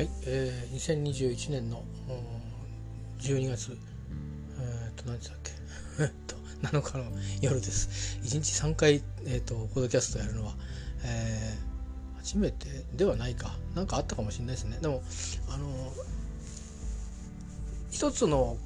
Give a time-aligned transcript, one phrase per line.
[0.00, 1.84] はい、えー、2021年の
[3.18, 3.76] 12月、
[4.58, 5.52] えー、と何日だっけ？
[6.02, 6.36] えっと
[6.66, 7.04] 7日の
[7.42, 8.16] 夜です。
[8.22, 10.56] 1日3回、えーと、ポッドキャストやるのは、
[11.04, 13.58] えー、初めてではないか。
[13.74, 14.78] 何かあったかもしれないですね。
[14.80, 15.02] でも、
[15.50, 15.68] あの
[17.90, 18.56] 一つの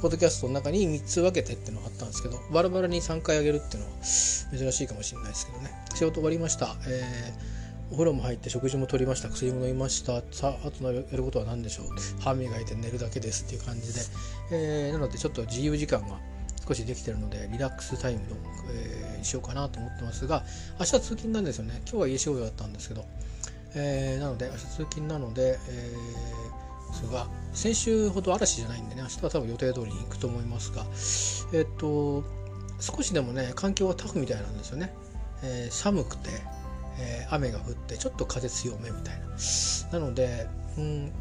[0.00, 5.70] ポッドキャストの中に3つ分けてっていうのがあったんですけど、バラバラに3回あげるっていうのは珍しいかもしれないですけどね。
[5.94, 6.76] 仕事終わりました。
[6.88, 7.61] えー、
[7.92, 10.22] お風呂も入って食事も取りました薬も飲みました。
[10.32, 11.86] さああとやることは何でしょう？
[12.22, 14.00] 歯磨いて寝るだけですっていう感じで、
[14.50, 16.18] えー、なのでちょっと自由時間が
[16.66, 18.26] 少しできてるのでリラックスタイムの、
[18.70, 20.42] えー、しようかなと思ってますが
[20.80, 21.82] 明日通勤なんですよね。
[21.82, 23.04] 今日は家仕事だったんですけど、
[23.74, 30.86] えー、なので明日通勤なので、えー、ですが先週ほど嵐じゃないんでね明日は多分予定通りに行くと思いますが。
[31.52, 32.24] えっ、と
[32.80, 34.92] 少しでもね環境はタフみたいなんですよね、
[35.44, 36.30] え、寒くて、
[36.98, 39.26] えー、雨が降ってちょっと風強めみたいな
[39.92, 40.46] なので、
[40.78, 41.12] うん、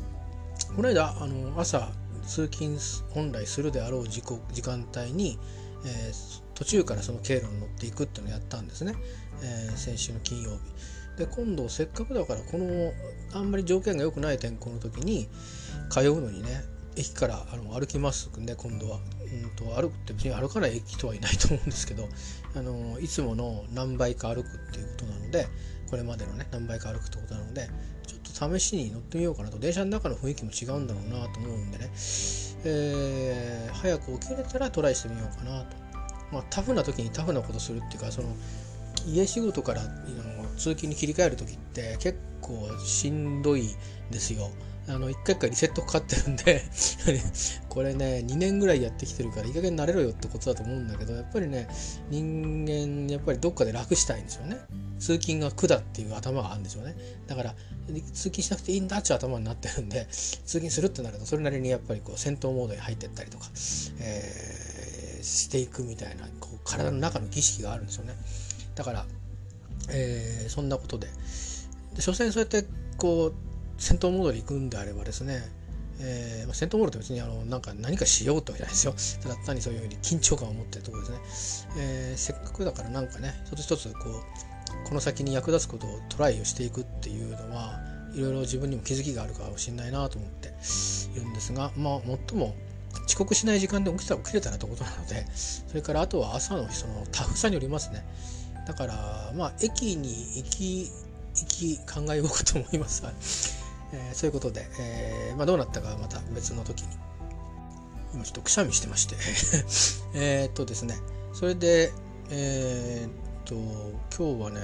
[0.76, 1.90] この間あの朝
[2.26, 2.78] 通勤
[3.14, 5.38] 本来するであろう時時間帯に、
[5.86, 8.96] えー、途中からその経路に乗っていくっていうのをやったんですね、
[9.42, 10.58] えー、先週の金曜日。
[11.18, 12.94] で今度せっかくだからこの
[13.34, 15.28] あんまり条件が良くない天候の時に
[15.90, 16.64] 通うのにね
[16.96, 22.08] 駅からあの歩きますね今度は、うんと、歩くって別に歩かない駅とはいないと思うんですけど
[22.56, 25.48] あのいつもの何倍か歩くっていうことなので
[25.90, 27.70] これまでのね何倍か歩くってことなので
[28.08, 31.90] ちょっと試しに乗ってみようかなと電車の中の雰囲気も違うんだろうなと思うんでね、
[32.66, 35.82] えー、早く起きれたらトライしてみようかなと。
[36.32, 38.30] まあ、タフな時にタフなことするっていうかその
[39.06, 39.82] 家仕事から
[40.58, 43.68] 通勤に切り替える時って結構しんどい
[44.12, 44.50] ですよ。
[44.88, 46.64] あの、一回一回リセットかかってるんで
[47.70, 51.68] これね、2年ぐらいやってきてるから、いい加減慣れろよってことだと思うんだけど、やっぱりね、
[52.10, 54.58] 人間、やっぱりどっかで楽したいんですよね。
[55.00, 56.96] 通勤が苦だっていう頭があるんでしょうね。
[57.28, 57.56] だから、
[58.14, 63.50] 通勤しなくていいんだっていう頭になってるんで、通勤するってなると、それなりにやっぱりこう、戦闘モードに入ってったりとか、
[64.00, 68.16] えー、していくみたいな、こう、体の中の儀式があるんですよね。
[68.76, 69.06] だから、
[69.90, 71.08] えー、そんなことで、
[71.96, 73.34] で所詮そうやってこう
[73.82, 75.42] 戦闘モードで行くんであればですね、
[76.00, 79.24] えーまあ、戦闘モードって別にあのなんか何かしようってわけじゃないですよ。
[79.28, 87.82] ただ単にそういうふうに緊張感を持ってるところですね、えー、せっかくだからなんかね一つ一つこうこの先に役立つことをトライをしていくっていうのは
[88.14, 92.54] いろいろ自分にも気づきがあるかもしれないなと思っているんですがまあ最も
[93.08, 98.06] 遅刻しない時間で起きたら起きれたらってことなのでそれからあとは朝のそのタフさによりますね。
[98.68, 100.92] だからまあ駅に行き
[101.36, 103.61] 行き考えようかと思います
[103.94, 106.88] えー、そういうことで、えー、まあ、どうなったかはまた別の時に。
[108.14, 109.16] 今ちょっとくしゃみしてまして。
[110.16, 110.96] えっとですね。
[111.34, 111.94] それで
[112.30, 113.12] えー、っ
[113.46, 113.56] と
[114.16, 114.62] 今日はね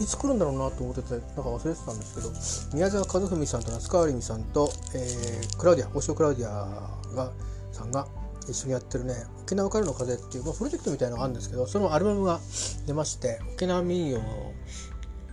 [0.00, 7.32] いつ来るんだろうなと思っててなんか忘れてたんですけど宮沢和文さんと夏川りみさんと、えー、クラウディア大塩クラウディアが
[7.72, 8.06] さんが
[8.48, 12.40] 一緒にやってるね「沖縄からの風」っていう、まあ、プロジェクトみたいなのがあるんですけどそのアルバムが
[12.86, 14.20] 出まして沖縄民謡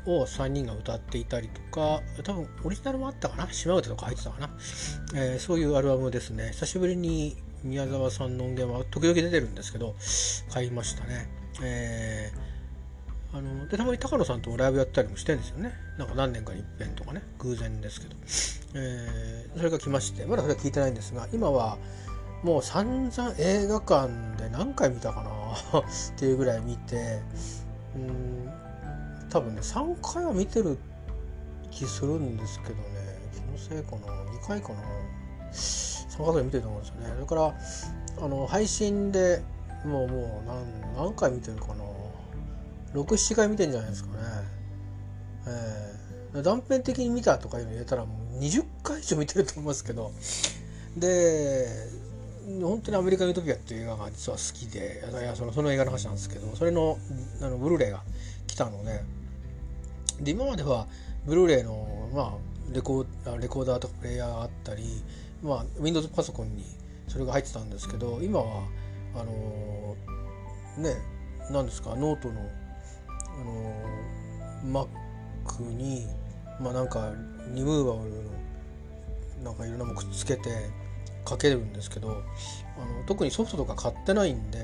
[0.05, 3.51] を3人が歌っていたりとか多分オリジナルもあったかな？
[3.51, 4.49] 島唄とか入ってたかな、
[5.15, 6.49] えー、そういうアルバムですね。
[6.51, 9.95] 久しぶりに宮沢さんの音源は時々出てるんですけど
[10.53, 11.27] 買いましたね。
[11.63, 15.73] えー、あのでたまに高野さんともライブやったりもしてるんですよね。
[15.97, 17.23] なんか何年かに一遍とかね。
[17.39, 18.15] 偶然ですけど、
[18.75, 21.77] えー、それが来ましてまだそれは聞いてないんですが今は
[22.43, 25.79] もう散々映画館で何回見たかな？
[25.79, 25.83] っ
[26.19, 27.21] ていうぐらい見て
[27.95, 28.44] うん
[29.35, 30.77] 多分ね3回は見てる
[31.69, 32.79] 気するんですけどね。
[33.33, 34.13] 気のせいかな。
[34.31, 34.75] 2回かな。
[35.51, 37.09] 3回ぐらい見てると思うんですよね。
[37.15, 37.53] それから
[38.23, 39.41] あの配信で
[39.83, 41.83] もうもう何何回見てるかな。
[42.93, 44.17] 67回見てんじゃないですかね。
[45.47, 50.13] えー、断片的に見たとかいうの入れたらもう20回以上見てると思いますけど。
[50.95, 51.67] で
[52.61, 56.97] 本当にアメリカ・ユートピアっていう映画が実は好きでいやそのその映画の話なんですけどそれの
[57.41, 58.01] あのブルーレイが
[58.47, 59.01] 来たので
[60.21, 60.87] で今までは
[61.25, 63.05] ブルーレイの、まあ、レコ
[63.39, 64.83] レコーダーとかプレイヤーがあったり、
[65.43, 66.63] まあ、Windows パソコンに
[67.07, 68.63] それが入ってたんですけど今は
[69.15, 70.95] あのー、ね
[71.51, 72.41] 何ですかノートの、
[73.17, 74.87] あのー、
[75.45, 76.07] Mac に
[76.59, 77.11] まあなんか
[77.53, 78.35] リムーバブルの
[79.43, 80.69] なんかいろんなものくっつけて
[81.27, 82.23] 書けるんですけど
[82.77, 84.59] あの特にソフトとか買ってないんで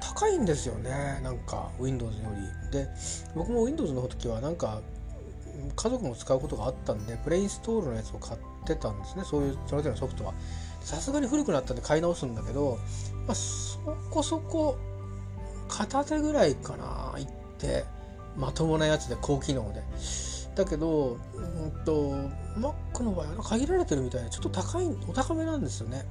[0.00, 2.28] 高いんですよねなんか Windows よ
[2.70, 2.78] り。
[2.78, 2.88] で
[3.34, 4.80] 僕も Windows の時はなんか
[5.76, 9.24] 家族も使うことがあったんでプレインストールのやつを買ってたんですね。
[9.24, 10.34] そういうそれぞれのソフトは。
[10.82, 12.78] さすがに古くなったんで買い直すんだけど、
[13.26, 13.78] まあ、そ
[14.10, 14.78] こそこ
[15.68, 17.84] 片手ぐらいかな行って
[18.36, 19.82] まともなやつで高機能で。
[20.64, 22.12] だけど、うんと、
[22.56, 26.04] Mac の場合は限られてるみたいでちょっと高いお高めなんですよね。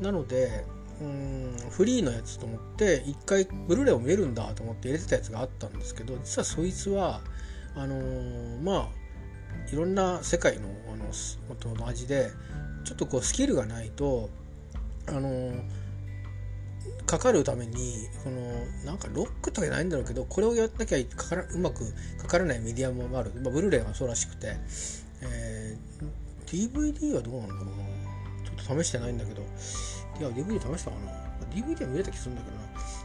[0.00, 0.64] なので
[1.00, 7.20] うんフリーのやつと思って一回ブルーレイを見えるんだと思って入れてたやつがあったんですけど実はそいつは
[7.74, 11.06] あのー、まあいろんな世界のあの
[11.50, 12.30] 音の味で
[12.84, 14.28] ちょっとこうスキルがないと
[15.08, 15.62] あのー、
[17.06, 18.40] かかるためにこの
[18.84, 24.56] なんかロックとかじゃないんだろうけどこれをやったきゃかからうまくかからないメディアもある、まあ、ブルーレイはそうらしくて、
[25.22, 27.72] えー、DVD はどうなんだろうな。
[28.44, 29.42] ちょっと試してないんだけど。
[30.20, 31.12] いや DVD 試したかな。
[31.54, 32.62] DVD は見れた気するんだけどな。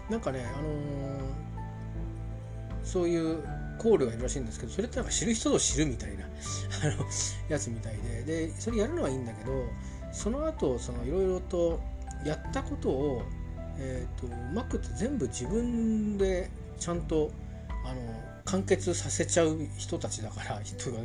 [0.10, 0.72] なんかねあのー、
[2.84, 3.44] そういう
[3.78, 7.06] コールがいるらしいんですけどそれってなんか知る人ぞ知るみたいな あの
[7.50, 8.24] やつみたいで。
[8.24, 9.66] でそれやるのはいいんだけど
[10.12, 11.80] その後そのいろいろと
[12.26, 13.24] やったことを
[13.80, 17.32] えーと、Mac って全部自分でちゃんと
[17.86, 18.02] あの
[18.46, 21.00] 完結させちゃう人たちだから 人が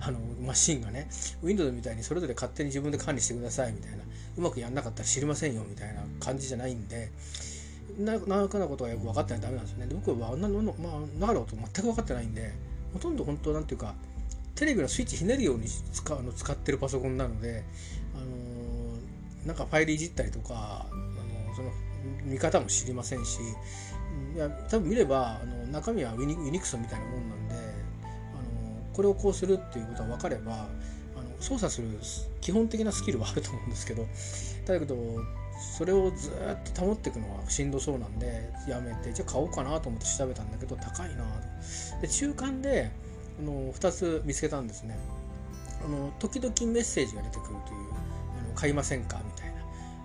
[0.00, 1.08] あのマシンがね。
[1.42, 3.98] Windows みたいにそれぞれ勝手に自分で管理してくださいみたいな。
[4.36, 7.10] うまくやんなかったら知りませんよみたいな感じじゃないんで。
[7.98, 9.86] ななかなことがよく分かってないとダメなんですよね。
[9.86, 12.52] で僕はあんなの、まあ、なること全く分かってないんで
[12.92, 13.94] ほとんど本当なんていうか
[14.54, 17.64] テレビのスイッチひねるように使あの使ってるパソコンなので、
[18.14, 21.70] あのー、なんかファイルいじったりとか、あのー、その
[22.24, 23.38] 見方も知りませんし
[24.34, 27.54] いや多分見ればあの中身はユニユニクソみたいなもんなんで
[28.02, 30.68] あのこれをこうするっていうことが分かれば
[31.16, 31.88] あの操作する
[32.40, 34.06] 基本的なスキルはあると思うんですけど
[34.66, 34.96] だけど
[35.76, 42.00] それをずっと保っていくのはしんどそうなんでやめてじゃあ買おうかなと思って調べたんだけど高いなと。
[42.00, 42.90] で中間で
[43.38, 44.98] あの2つ見つけたんですね。
[45.84, 47.58] あの時々メッセージが出てくるという
[48.44, 49.54] あの買いませんかみたいな、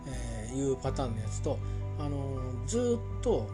[0.07, 1.57] えー、いうパターンのやつと
[2.00, 3.50] あのずっと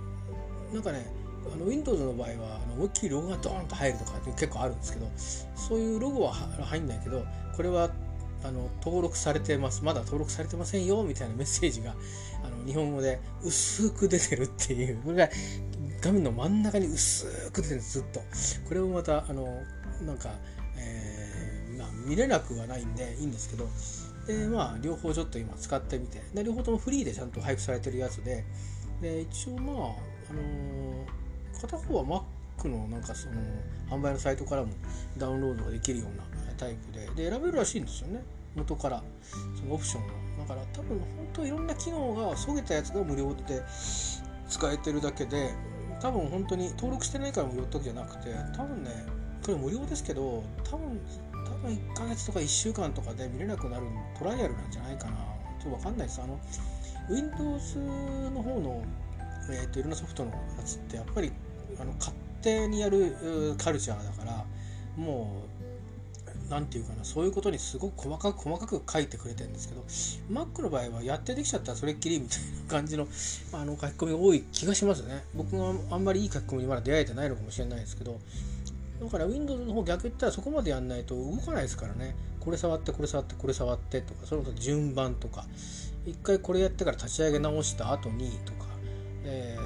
[0.73, 1.05] なんかね
[1.53, 5.11] あの Windows の場合はあの思いっきりロゴがドーンと入るとかって結構あるんですけど
[5.55, 7.23] そういうロゴは入んないけど
[7.55, 7.89] これは
[8.43, 9.83] あの登録されてます。
[9.83, 11.95] まだ登録されてませんよみたいなメッセージが
[12.43, 15.01] あの日本語で薄く出てるっていう。
[15.03, 15.29] これが
[16.01, 18.19] 画面の真ん中に薄く出てるずっと。
[18.67, 19.63] これをまたあの
[20.05, 20.29] なんか、
[20.77, 23.67] えーまあ、見れなくはないんでいいんですけど
[24.27, 26.21] でまあ両方ちょっと今使ってみて。
[26.33, 28.43] で両方ともフリーでちゃんと配布されてるやつで。
[29.01, 32.23] で一応まあ、あのー、片方は
[32.57, 33.33] Mac のなんかその
[33.89, 34.69] 販売のサイトからも
[35.17, 36.23] ダウンロードができるような
[36.57, 37.29] タイプで。
[37.29, 38.23] で選べるらしいんですよね。
[38.55, 39.03] 元から。
[39.59, 43.63] そのオプションがだから多分本当いろんな機能がそげたやつが無料で
[44.49, 45.53] 使えてるだけで
[45.99, 49.05] 多分本当に登録してないから無料ってわけじゃなくて多分ね
[49.43, 50.99] これ無料ですけど多分
[51.55, 53.85] 分1ヶ月とか1週間とかで見れなくなる
[54.17, 55.17] トライアルなんじゃないかな。
[55.61, 56.21] ちょっと分かんないです。
[56.21, 56.39] あの
[57.09, 57.77] Windows
[58.33, 58.83] の方の、
[59.49, 61.31] えーと、いろんなソフトのやつってやっぱり
[61.79, 64.45] あの勝手にやるカルチャーだから
[64.97, 65.55] もう
[66.49, 69.81] 何て言うかなそういうことにすごく細かく細かく書いてくれてるんですけど
[70.41, 73.07] Mac の場合はやってできちゃったらそれっきりみたいな感じの
[73.53, 75.23] あの書き込みが多い気がしますね。
[75.33, 78.19] 僕があんまりいい書き込みにまだ出会えてないのかもしれないですけど
[79.01, 82.15] だから Windows の方逆言ったらそこまでやんないと動かないですからね。
[82.39, 85.45] これ触ってこれ触ってこれ触ってとかその順番とか。
[86.05, 88.65] 一回これやってから立ち上げ直した後にとか、
[89.23, 89.57] え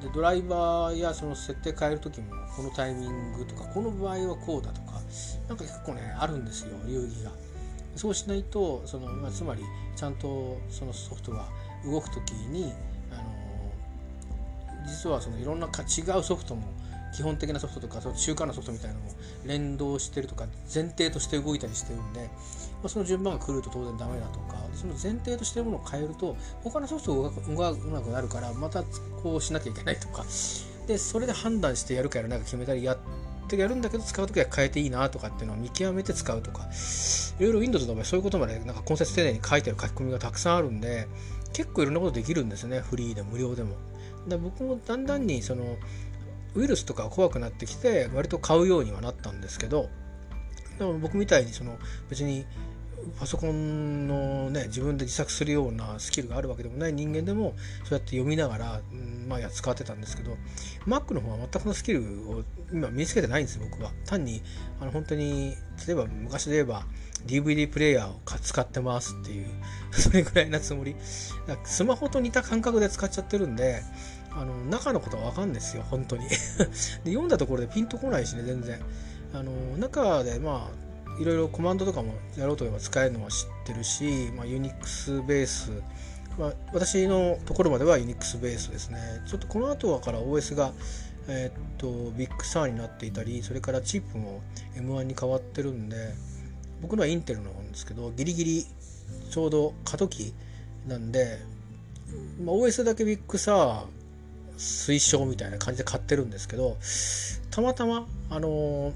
[0.00, 5.00] ー、でドライバーやその設定変える時もこのタイミングとかこの場合はこうだとか
[5.48, 7.30] なんか結構ねあるんですよ流儀が。
[7.94, 9.62] そうしないとその、まあ、つまり
[9.96, 11.46] ちゃんとそのソフトが
[11.84, 12.72] 動く時に
[13.10, 16.62] あの実はそのいろんな違うソフトも
[17.14, 19.10] 基本的なソフトとかその中間のソフトみたいなのも
[19.46, 22.26] 連動してるとか前提として動いたりしてるんで、ま
[22.84, 28.82] あ、その順番が来ると当然ダメだとかその前提としてるものを変えると他のソフトが動かなくなるからまた
[29.22, 30.24] こうしなきゃいけないとか。
[30.86, 32.98] でそれで判断してやるかやらないか決めたりやっ
[33.46, 36.66] てやるんだけど使う時は変えていいなとかっていうのを見極めて使うとか。
[37.38, 41.06] いろいろ Windows の場合そういうことまでなんか根節丁寧に書いてる書き込みがたくさんあるんで
[41.52, 42.80] 結構いろんなことできるんですね。
[42.80, 43.76] フリーで無料でも。
[44.26, 45.76] で僕もだんだんにその
[46.58, 49.88] ウイルスとか怖くなってきて割と買うようにはなったんですけど
[50.78, 51.78] でも僕みたいにその
[52.10, 52.44] 別に
[53.18, 58.80] パソコンのね自分で自作するようなスキルがあるわけでもない人間でもそうやって読みながら、
[59.28, 60.36] まあ、や使ってたんですけど
[60.86, 63.92] Mac の方は全くのスキルを今身につけてないんです僕は。
[64.04, 64.42] 単に
[64.80, 65.54] あの本当に
[65.86, 66.86] 例えば昔で言えば
[67.26, 69.46] DVD プレイヤーを使ってますっていう
[69.90, 70.96] それぐらいなつもり。
[71.64, 73.82] スマホと似た感覚で使っちゃってるんで
[74.38, 76.28] あの中のことは分かんないですよ本当に。
[76.28, 76.36] で
[77.06, 78.80] 読んだところでピンとこないしね全然。
[79.34, 85.72] あの中でまあいろいろコマンドとかもやろうと思えば使えるのは知ってるし、まあ、Unix ベース、
[86.38, 88.98] まあ、私のところまでは Unix ベースですね。
[89.26, 90.72] ちょっとこの後はから OS が、
[91.26, 94.40] え、っと Big Sur になっていたりそれからチップも
[94.76, 96.14] M1 に変わってるんで
[96.80, 98.66] 僕のはインテルの方ですけどギリギリ
[99.30, 100.32] ちょうど過渡期
[100.86, 101.38] なんで、
[102.42, 103.97] まあ、OS だけビッグサー
[104.58, 106.76] 推奨みたいな感じで買ってるんですけど
[107.50, 108.92] たまたまあのー、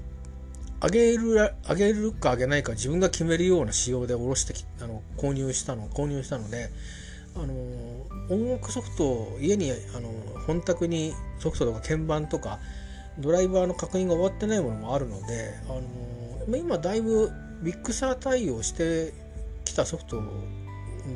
[0.81, 6.69] 上げる上げるか上げないか自分が決めるような仕様で下ろしてきあの購入したの購入したので
[7.35, 7.53] あの
[8.29, 10.09] 音楽ソフトを家にあの
[10.45, 12.59] 本宅にソフトとか鍵盤とか
[13.19, 19.13] ドライバーの確認が終わってないものもあるのであの今だいぶ Big Sur 対応して
[19.65, 20.21] きたソフト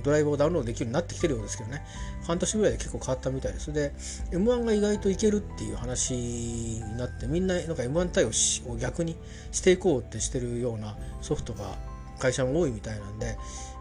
[0.03, 1.84] ドライバーをダウンロードできるようになってきてるようですけどね。
[2.25, 3.72] 半年ぐらいで結構変わったみたいです。
[3.74, 3.94] で
[4.32, 8.29] M1 が意外といけるっていう話になってみんななんか M1 対応
[8.72, 9.15] を逆に
[9.51, 11.77] していこうってしてるようなソフトが
[12.20, 13.38] 会社も多いみたいなんで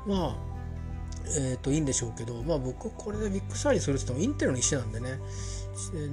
[0.06, 0.56] まあ
[1.28, 5.18] えー、といいんでしょうけど、まあ、僕これで Big Sur にするって言ってもインテルの石なんでね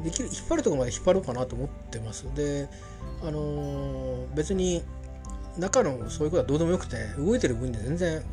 [0.03, 2.25] できる引っ張るとこまで引っ張ろうかなと思ってます。
[2.35, 2.67] で
[3.21, 4.83] あのー、別に
[5.57, 8.23] 中のそういうことはどうでもよくて動いてる分には全然、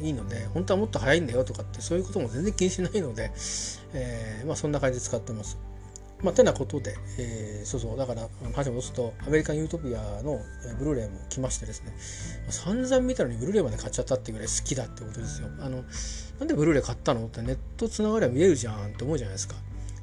[0.00, 3.30] うん、いいので本当はもっと早いんだよとかってそういうことも全然気にしないので、
[3.92, 5.58] えー、まあ、そんな感じで使ってます。
[6.22, 10.38] まあ、てなことで、えー、そうそうだから話を戻すとアメリカン・ユートピアの
[10.78, 11.92] ブルーレイも来ましてですね。
[12.48, 15.48] 散々見たのにブルーレイまで買っちゃったってぐらい好きだってことですよ。
[15.60, 15.82] あの
[16.38, 19.56] なんでブルーレイ買ったのってネットつながりゃ見えるじゃんって思うじゃないですか。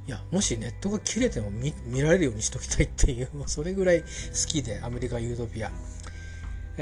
[0.06, 1.72] いやもしネットが切れても見
[2.02, 4.06] られるようにしときたいっていうそれぐらい好
[4.46, 5.70] きでアメリカン・ユートピア。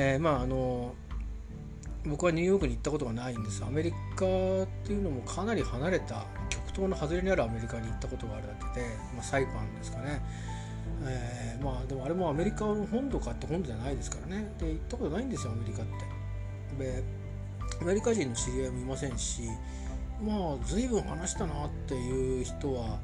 [0.00, 0.94] えー、まああの
[2.06, 3.64] 僕はニューヨークに行ったことがないんです。
[3.64, 3.98] アメリカっ
[4.84, 10.22] ていうのもかなり離れた極東の外れにあるアメリカに行ったことがあるだけで、まあ、サイパンですかね、
[11.02, 14.54] えー、まあでもあれもアメリカの本土かって本土じゃないですからね。
[14.60, 15.84] で行ったことないんですよアメリカっ
[16.78, 16.84] て。
[16.84, 17.02] で
[17.82, 19.42] アメリカ人の知り合いもいませんし
[20.24, 23.00] まあ随分話したなっていう人は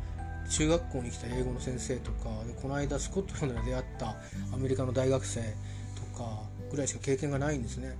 [0.48, 4.14] 中学校に来た英語の先生とかでこの間スコットランドで出会った
[4.52, 7.96] アメリカの大学生とかぐらいしか経験がないんですね。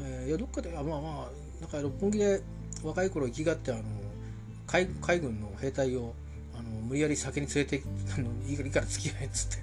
[0.00, 2.42] えー、いやどっかでまあまあなんか六本木で
[2.82, 3.82] 若い頃生きがってあの
[4.66, 6.14] 海海軍の兵隊を
[6.54, 7.82] あの無理やり酒に連れて
[8.16, 9.56] あのいいから付き合えっつって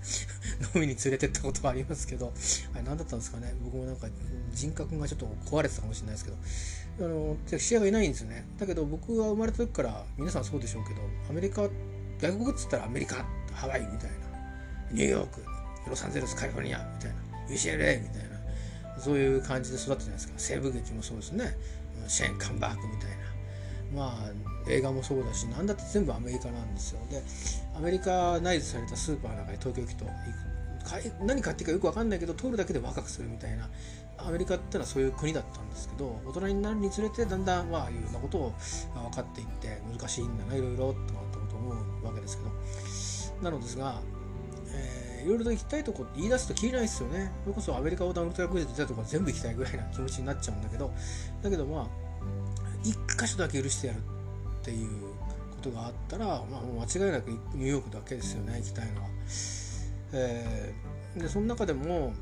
[0.77, 2.33] 飲みに連れてったことはありますけど
[2.73, 3.53] あれ何だったんですかね。
[3.63, 4.07] 僕もなんか
[4.53, 6.37] 人格がちょっと壊れてたかもしれないですけど。
[6.99, 8.45] あの試合がいないんですよね。
[8.59, 11.67] だけど僕が生まれた時から皆さんそうでしょうけどアメリカ
[12.19, 14.23] 外国っつったらアメリカハワイみたいな。
[14.91, 15.43] ニューヨーク
[15.89, 17.17] ロサンゼルスカリフォルニアみたいな。
[17.49, 18.32] UCLA みたいな。
[19.03, 21.57] そういう感じで育ったじゃないですか西部劇もそうですね。
[22.07, 23.17] シェーン・カンバークみたいな。
[23.95, 26.99] まあ映画もそうだし何だって全部アメリカなんですよ。
[27.09, 27.21] で
[27.75, 29.95] アメリカ内図されたスーパーなんかに東京行く。
[29.95, 30.05] と
[31.25, 33.69] 何買っていいかよく分かんないけど通るだけで若くするみたいな。
[34.17, 38.53] アメリカってのはそういう国だったんですけど大人になるにつれてだんだんまあいろんなことを
[38.93, 42.51] 分かっていって難しいんだないろいろとかってこと思うわけですけど。
[43.43, 43.99] なのですが、
[44.67, 47.31] えー、いろいろと行きたいとこ言い出すときりないですよね。
[47.43, 50.91] それこそアメリカをダウンロードクイズ出たとこ全部行きたいぐらいな気持ちになっちゃうんだけど。
[51.41, 51.87] だけどまあ
[52.83, 54.89] 一箇所だけ許してやるっていう
[55.51, 59.07] ことがあったら、まあ、間違いなくニューヨークだけですよね行きたいのは。
[60.13, 62.13] えー、でその中でも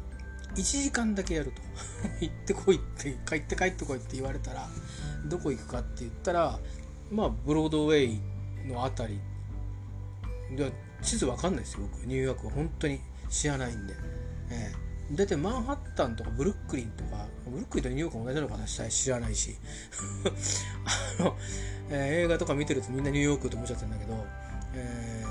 [0.56, 1.62] 1時間だけやると。
[2.22, 4.68] 行ってこいって帰って帰ってこいって言われたら
[5.26, 6.60] どこ行くかって言ったら
[7.12, 8.22] まあブロードウェイ
[8.68, 9.22] の辺り。
[10.56, 12.06] で地図わかんないですよ僕。
[12.06, 13.94] ニューヨークは本当に知らないんで、
[14.50, 19.56] えー、大体マンハッタンとかブルックリンとかブルックリンとニューヨーク同じなのかな知らないし。
[21.20, 21.38] あの、
[21.90, 24.26] えー、映画とか見てるとみんなニューヨークと思っちゃってるんだけど、
[24.74, 25.26] え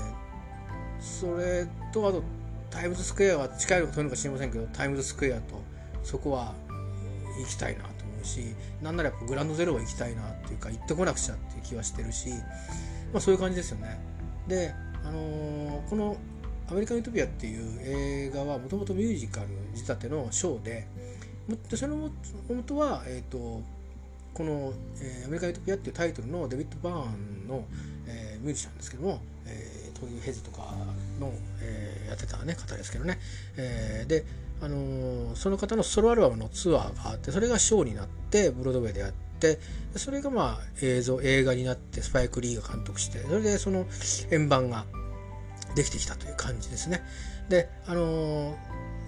[0.99, 2.23] ー、それとあと
[2.69, 5.61] タイムズスクエアは近いのか遠いのか知りませんけどタイムズスクエアと
[6.03, 6.53] そこは
[7.39, 12.29] 行きたいなと思うしなんならやっぱグランドゼロは行きたいなっていうか行ってこなくちゃっていう気はしてるし、
[13.11, 13.99] まあ、そういう感じですよね。
[14.47, 14.73] で、
[15.05, 16.17] あのー、この
[16.69, 20.87] 「アメリカン・ユートピア」っていう映画はもともとミュージカル仕立てのショーで
[21.69, 22.09] でそれも
[22.49, 23.61] 元は、えーと、
[24.33, 27.65] この、えー「アメリカ・ユートピア」っていうタイトルのデビッド・バーンの、
[28.05, 30.73] えー、ミュージシャンですけども、えー、トニー・ヘズとか
[31.19, 33.19] の、えー、やってた、ね、方ですけどね、
[33.57, 34.25] えー、で、
[34.61, 39.30] あのー、その方のソロアルバムのツアーがあってそれがショーになってブロードウェイでやって
[39.95, 43.85] それがまあ映像映画になってスパイク・リーが監督してそれでその
[44.31, 44.85] 円盤が
[45.75, 47.01] できてきたという感じですね。
[47.49, 48.55] で、あのー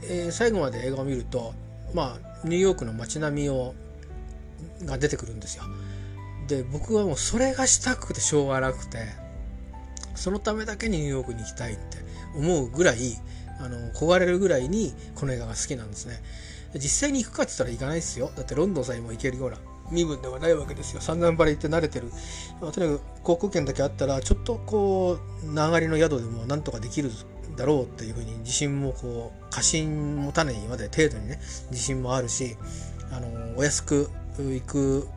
[0.04, 1.54] えー、最後まで映画を見ると、
[1.94, 3.74] まあ、ニューヨークの街並みを
[4.86, 5.63] が出てくるんですよ。
[6.48, 9.08] で僕はもうそれがしたくてしょうがなくて
[10.16, 11.98] そのためだけにニューヨークに行きたいって
[12.36, 12.98] 思うぐらい
[13.60, 16.22] あの焦がれるぐらいにこの映画が好きなんですね
[16.75, 19.58] 実際に行くかって言ったら行かないですよだってロンドンさえも行けるような
[19.93, 21.01] 身分ではないわけですよ。
[21.01, 22.12] 散々パレ行って慣れてる、
[22.59, 27.12] とにかく航空券だけあったらちょっとこう流りの宿でもなんとかできる
[27.55, 32.55] だろうっていうふうに自信もこう過信持たないまで程度にね自信もあるし
[33.12, 35.07] あのお安く行く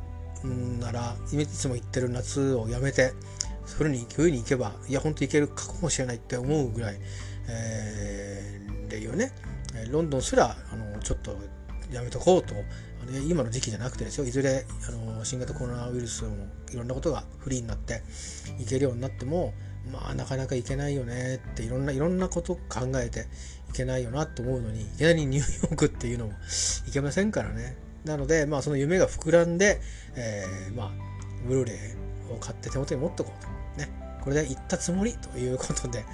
[0.81, 3.13] ならいつも行ってる夏をやめて
[3.65, 6.99] 冬に冬に行けばいや本当行けるかもしれないって思うぐらい、
[7.49, 9.33] えー、でいうね
[9.91, 11.37] ロンドンすらあのちょっと
[11.91, 12.55] やめとこうと
[13.13, 14.25] ね今の時期じゃなくてですよ。
[14.27, 16.31] いずれあの新型コロナウイルスも
[16.73, 18.03] いろんなことがフリーになって
[18.59, 19.55] 行けるようになっても
[19.93, 23.27] まあなかなか行けないよねっていろんないろんなこと考えて
[23.71, 26.33] いけないよなと思うのにいきなりニューヨークっていうのも
[26.89, 27.77] いけませんからね。
[28.05, 29.81] なのでまあその夢が膨らんで、
[30.15, 30.91] えー、まあ
[31.47, 31.73] ブルーレ
[32.31, 33.49] イを買って手元に持っておこうと。
[33.85, 33.91] ね。
[34.23, 36.05] これで行ったつもりということで、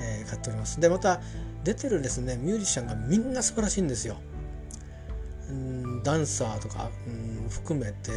[0.00, 0.80] えー、買っております。
[0.80, 1.20] でまた
[1.64, 4.16] 出てるですねミュージシャンがみんな素晴らしいんですよ。
[5.50, 8.10] うんダンサーとかうん含めて、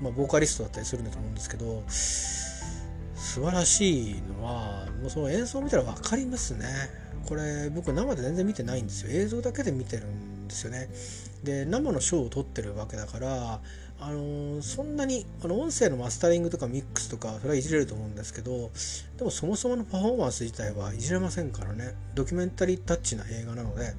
[0.00, 6.66] まあ、ボーカリストだったりするんだと思うんですけど素晴らしいのはもうその演奏を見たら分かりますね。
[7.26, 9.10] これ僕生で全然見てないんですよ。
[9.10, 10.88] 映像だけで見てるんですよね。
[11.42, 13.60] で生の賞を取ってるわけだから
[14.00, 18.70] あのー、そんなにあの音声のマスタリングとかミックスとかそれはいじれると思うんですけど
[19.16, 21.94] でもそもそものパフォーマンス自体はいじれませんからね。
[22.14, 23.94] ドキュメンタリータッチな映画なので。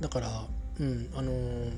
[0.00, 0.46] だから
[0.80, 1.70] うんあのー、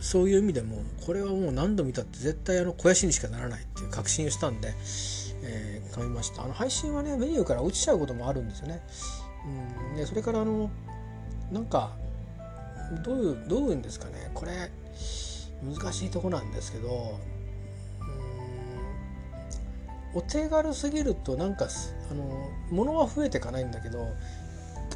[0.00, 4.74] そういう意味でもこれはもう何度見たって絶対あの肥やしにしかならないっていう確信をしたんで、
[5.42, 6.44] えー、買いました。
[6.44, 8.80] あの配信はねメニューから落ちちゃうこともあるんですよね、
[9.90, 10.70] うん、でそれからあの
[11.52, 11.96] なんか
[13.04, 14.30] どういうどういうんですかね。
[14.34, 14.70] これ
[15.62, 17.18] 難しいとこなんですけど
[20.14, 21.68] お手軽すぎるとなんか
[22.10, 24.08] あの物は増えていかないんだけど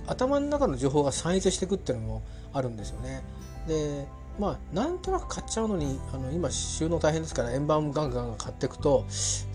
[0.07, 3.23] 頭の中の情報が散逸していくっていうのもあるんですよね。
[3.67, 4.07] で
[4.39, 9.05] まあなんとなく買っちゃうのにあの今収納大変ですから円盤ガンガン買っていくと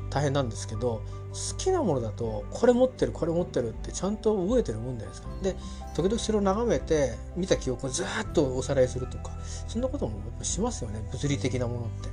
[0.09, 1.01] 大変なんですけど
[1.33, 5.29] 好きなものだとこれ持ってるこれ持ってるってちゃんと覚えてるもんじゃないですか。
[5.41, 5.55] で
[5.95, 9.31] 時々それを眺めて見た記憶をずっとおさらいするとか
[9.67, 12.09] そんなこともしますよね物理的なものって。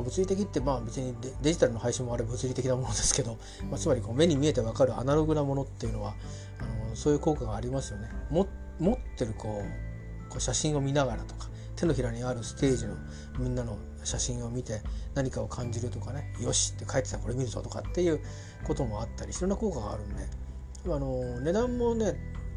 [0.00, 3.38] 物理的ってまあ別にデジタルの配信もあれ物理的なものですけど、
[3.70, 6.14] まあ、つまりこう目に見えて分かるアナログなものっていうのは
[6.60, 8.08] あのそういう効果がありますよね。
[8.30, 12.94] も持ってるこうこう写真を見ながらとか手のひらにあるステージの
[13.38, 14.80] みんなの写真を見て
[15.14, 18.20] 何かを感じるとかねよしって書いてたこれ見るぞとかっていう
[18.64, 20.24] こともあったりいろんな効果があるんで
[20.86, 22.16] あの値段もね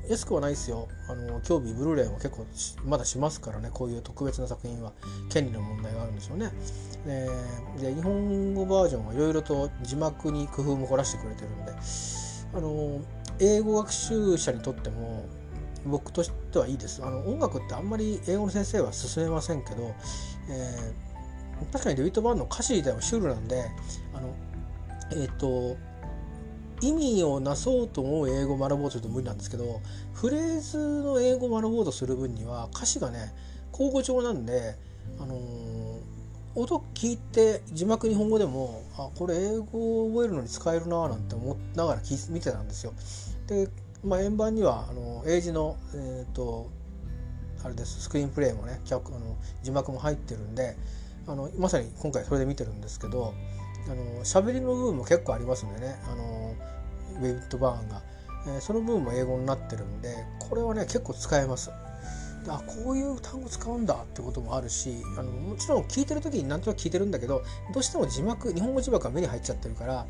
[0.10, 0.88] 安くはないですよ。
[1.10, 2.46] あの興味ブルーレイも結構
[2.86, 3.70] まだしますからね。
[3.74, 4.94] こういう特別な作品は。
[5.30, 6.52] 権利の問題があるんですよね。
[7.06, 7.30] で
[7.80, 11.74] で日本語バージョンはいろいろと字幕に工夫も凝らしてくれてるんで。
[12.54, 13.02] あの
[13.40, 15.26] 英語学習者にとっても
[15.86, 17.04] 僕としてはいいです。
[17.04, 19.94] あの音楽ってあんまり英語の先生は勧めませんけど、
[20.50, 23.66] えー、確かにデビット・バーンの歌詞自体はシュールなんで
[24.14, 24.34] あの
[25.12, 25.78] えっ、ー、と
[26.82, 29.82] 意味をなそうと思う英語を学ぼうとすると無理なんですけど
[30.14, 33.34] フレーズの英語を学ぼうとする分には歌詞がね
[33.72, 34.76] 口語調なんで、
[35.20, 35.40] あのー、
[36.56, 42.94] 音聞いて字幕日本語でもあこれ英語を覚えるのに使えるななんて思いながら見てたんですよ。
[43.48, 43.68] で、
[44.04, 46.70] まあ、円盤にはあの英字の、えーと、
[47.64, 50.78] あれですスクリーンプレイもねあの字幕も入ってるんで
[51.28, 53.34] あのまさに今回それで見てるんですけど
[53.88, 55.96] あの喋りの部分も結構ありますんでね。
[56.12, 56.56] あの
[57.22, 58.02] ウェイットバーンが、
[58.48, 61.72] えー、その部分も英語になってるんでこれはね結構使えます。
[62.48, 67.44] あこういう単語使うんだってこともあるしあのもちろん聞いてる時になんとなく聞いてるんだけど
[67.74, 70.06] どうしても字幕日本語字幕が目に入っちゃってるから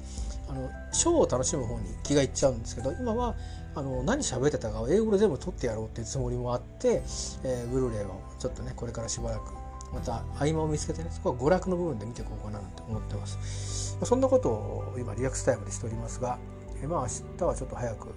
[0.49, 3.35] あのショーを楽しむ方に気がいっちゃうんですけど今は
[3.73, 7.03] あの何喋ってたかを英語で全部取ってやろうっていうつもりもあって、
[7.43, 9.64] えー、ブルーレイをちょっとねこれからしばらく
[9.95, 16.37] また合間を見つけてねそこは娯楽の部分で見ていこうかなと思ってます、そんなことを今リラックスタイムでしておりますが、
[16.83, 18.09] えまあ明日はちょっと早く、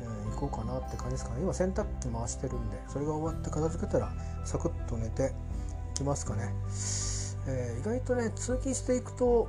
[0.00, 1.42] えー、行こうかなって感じですかね。
[1.42, 4.10] 今洗濯機回してるんでそれが終わって片付けたら
[4.44, 5.32] サクッと寝て
[5.94, 6.54] きますかね、
[7.46, 9.48] えー、意外とね通勤していくと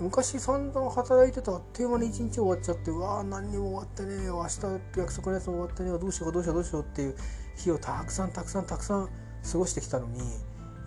[0.00, 7.16] 昔散々働いてたあっという間に一日終わっちゃってうわー何にも終わってねえよ明日約束のやつも終わってねえよどうしようどうしようどうしようっていう
[7.56, 9.08] 日をたくさんたくさんたくさん
[9.50, 10.20] 過ごしてきたのに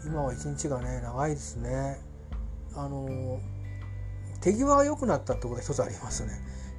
[0.06, 2.00] 今は一日がね長いですね。
[2.76, 3.40] あの
[4.42, 6.32] 手際が良くなったってことが一つありますね。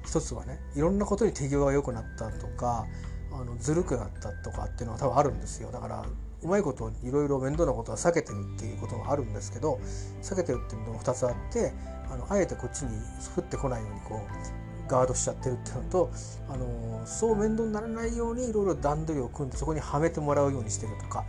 [0.05, 2.85] 一つはねいろんなことに手際が良くなったとか
[3.31, 5.71] あのずるくなったとかっていうのは多分あるんですよ。
[5.71, 6.05] だから
[6.43, 9.79] うまいこといろいろ面倒なことは避けてるっていうことはあるんですけど
[10.23, 11.73] 避けてるっていうのも2つあって
[12.09, 12.97] あのあえてこっちに
[13.37, 16.11] 降ってこないようにこうガードしちゃってるっていうのと
[16.49, 21.23] あのそう面倒にならないようにいろいろ段取りを組んでそこにはめてもらうようにしてるとか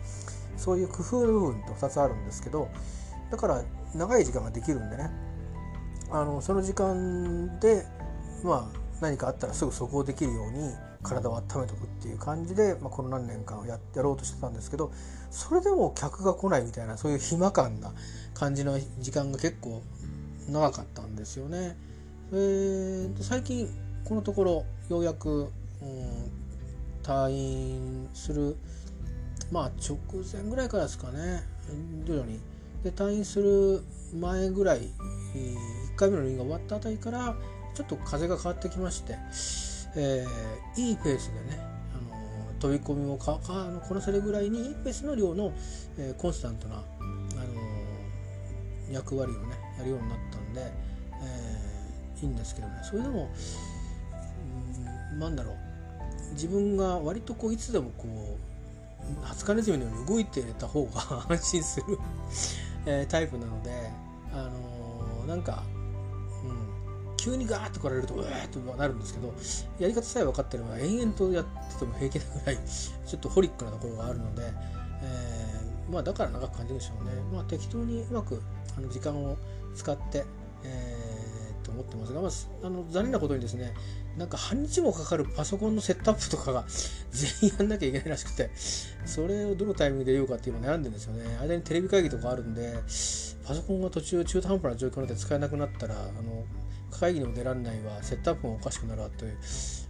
[0.63, 2.69] そういう工夫部分と2つあるんですけど
[3.31, 5.11] だから長い時間ができるんでね
[6.11, 7.85] あのその時間で
[8.45, 10.73] まあ何かあったらすぐ速報できるように
[11.03, 14.93] 体を温めとくっていう感じで、まあ、この何年間ややろうとしてたんですけど
[15.31, 17.93] それでも客が来ないみたいなそういう暇感な
[18.35, 19.83] 感じの時間が結構
[20.49, 21.77] 長かったんですよね。
[22.33, 23.69] えー、最近
[24.05, 26.31] このところようやく、うん、
[27.03, 28.57] 退院する
[29.53, 29.99] まあ直
[30.33, 31.43] 前ぐらいからですかね。
[32.05, 32.41] 徐々に。
[32.83, 33.85] で退院する
[34.19, 37.37] 前ぐらい1回目の入院が終わったあたりから
[37.75, 39.17] ちょっと風が変わってきまして、
[39.95, 41.61] えー、いいペースでね、
[41.95, 45.53] あの飛び込みもかかこなせるぐらいにいいペースの量の、
[45.97, 46.85] えー、コンスタントな、あの
[48.91, 52.75] 役割をねやるようになったんで、えー、いいんですけどね。
[52.83, 53.31] それでも、
[55.13, 55.57] うん、なんだろう。
[56.33, 58.52] 自分が割とこういつでもこう
[59.23, 61.99] ハツカネズミのように動いてた方が 安心する
[62.87, 63.91] えタイプなので、
[64.33, 65.63] あのー、なんか
[66.45, 69.33] うん急にガーッと来られるとうわーっとなるんですけど
[69.79, 72.59] やり方さえ分かってれば延々とやってても平気なぐらい
[73.07, 74.43] ちょっとホリックなところがあるので、
[75.03, 77.13] えー、まあだから長く感じるんでしょうね。
[77.33, 78.43] まあ適当にうまく
[78.77, 79.37] あの時間を
[79.75, 80.25] 使って、
[80.65, 81.02] え、
[81.73, 82.31] 思ってますが、まあ、
[82.67, 83.73] あの残念なことにですね
[84.17, 86.65] なんか半日もかかるパソコンのセットアップとかが
[87.11, 88.51] 全員やんなきゃいけないらしくて
[89.07, 91.25] それをどのタイミングで言おうかっていうの悩んでるんですよね。
[91.41, 92.75] 間にテレビ会議とかあるんで
[93.45, 96.45] パソコンが途中中途半端な状況になって使えなくなったらあの
[96.91, 99.37] 会議にも出られないわセットアップもおかしくなるわという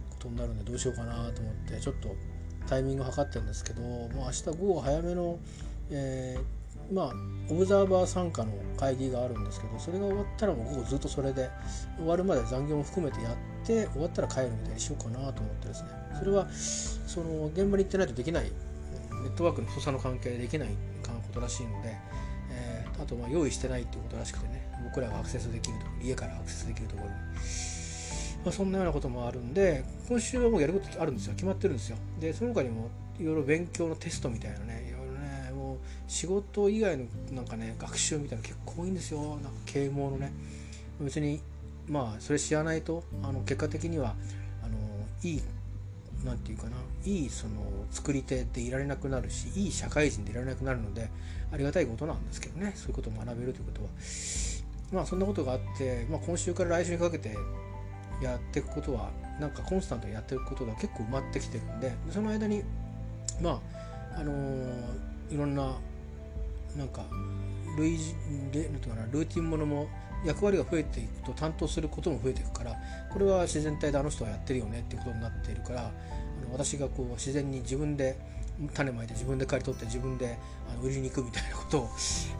[0.09, 2.15] ことになるんでどうしようかなと思ってちょっと
[2.67, 5.39] タイミングを測ってるんですけどもう明日午後早めの、
[5.91, 7.13] えー、まあ
[7.49, 11.49] オブザーバー参加の会議があるんですけどそれが終わったらもう午後ずっとそれで
[11.97, 15.89] 終わるまで残業も含めてやって終わったら帰るみたいにしようかなと思ってですね。
[16.17, 20.69] それはその現場に行ってないとできないネットワークの太さの関係でできない
[21.33, 21.95] ことらしいので、
[22.51, 27.21] えー、あとまあ用意してないっていうことらしくてね僕らがアクセスできると家からアクセスできるところに、ま
[28.47, 31.33] あ、そんなようなこともあるんで今週はもうやることあるんですよ。
[31.33, 31.97] 決まってるんですよ。
[32.19, 34.82] でその他にもいろいろ勉強のテストみたいなね
[36.13, 39.19] 仕事以外のなんかね学習みたいな結構多いんですよ。
[39.19, 40.31] なんか啓蒙のね。
[41.01, 41.41] 別に
[41.87, 44.13] まあそれ知らないとあの結果的には
[44.63, 44.77] あの
[45.23, 45.41] いい
[46.23, 46.77] 何て言うかな。
[47.03, 47.53] いいその
[47.89, 51.09] 作り手でいられなくなるしいい社会人でいられなくなるので
[51.51, 52.73] ありがたいことなんですけどね。
[52.75, 53.89] そういうことを学べるということは。
[54.93, 57.35] まあそんなことがあって、まあ、今週から来週にかけて
[58.21, 62.61] やっていくことはなんかコンスタントにやっていくことが結構埋まってきてるんでその間に
[63.41, 63.59] ま
[64.15, 65.73] ああのー、いろんな
[66.75, 67.05] なんか
[67.77, 67.97] 類似
[68.33, 69.87] なんていうかなルーティンものも
[70.25, 72.75] 役割が増えていくと担当することも増えていくから
[73.11, 75.83] これは自然体であの人はやってるよねっていうことになっているからあ
[76.45, 78.17] の私がこう自然に自分で
[78.73, 80.37] 種まいて自分で刈り取って自分で
[80.69, 81.89] あの売りに行くみたいなことを、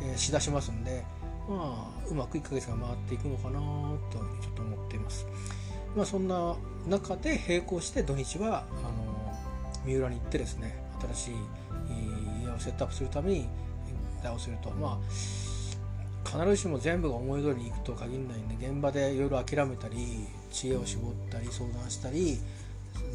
[0.04, 1.04] えー、しだしますんで
[1.50, 3.60] まあうまく1ヶ月が回っていくのかな
[4.12, 5.26] とちょっと思っています。
[5.96, 6.56] まあ、そんな
[6.88, 9.14] 中で並行して土日はあの
[9.86, 10.76] 三浦に行ってですね
[11.14, 11.36] 新しい
[12.46, 13.48] 家をセットアップするために
[14.24, 22.40] 対応するとまあ必ずしも全部が思い通りにいくと限らないんで現場でいろいろ諦めたり知恵を絞ったり相談したり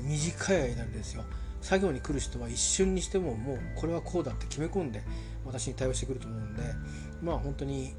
[0.03, 1.25] 短い間ですよ。
[1.61, 5.03] 作業に来る人は一瞬にしてももうこれはこうだって決め込んで
[5.44, 6.62] 私に対応してくると思うんで
[7.21, 7.94] まあ本当に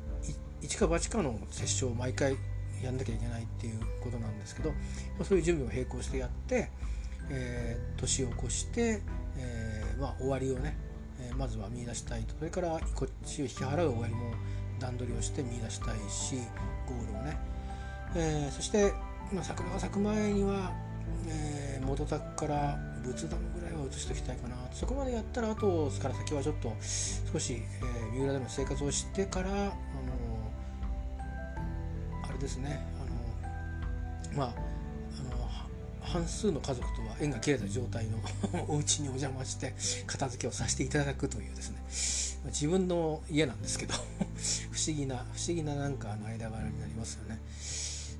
[0.62, 2.38] 一か八かの接触を毎回
[2.84, 4.74] やんなきゃいけないっていうことなんですけど、
[5.24, 6.70] そういう準備を並行してやって、
[7.30, 9.02] えー、年を越して、
[9.38, 10.78] えー、まあ、終わりをね、
[11.38, 12.36] まずは見出したいと。
[12.38, 14.34] それからこっちを引き払う終わりも
[14.80, 16.36] 段取りをして見出したいし
[16.88, 17.38] ゴールをね、
[18.16, 18.94] えそして、
[19.34, 20.72] まあ、桜が咲く前には、
[21.28, 24.56] え元宅から仏壇ぐらいは移しておきたいかな。
[24.72, 26.74] そこまでやったらあとから先はちょっと
[27.32, 29.72] 少し、え三浦での生活をしてからあの
[32.28, 32.86] あれですね。
[34.32, 34.69] あのまあ
[36.10, 38.20] 半数の家族とは縁が切れた状態の
[38.68, 39.74] お家にお邪魔して
[40.08, 42.50] 片付けをさせていただくというですね。
[42.52, 43.94] 自分の家なんですけど
[44.72, 47.38] 不思議な不思議ななんかの間柄になりますよね、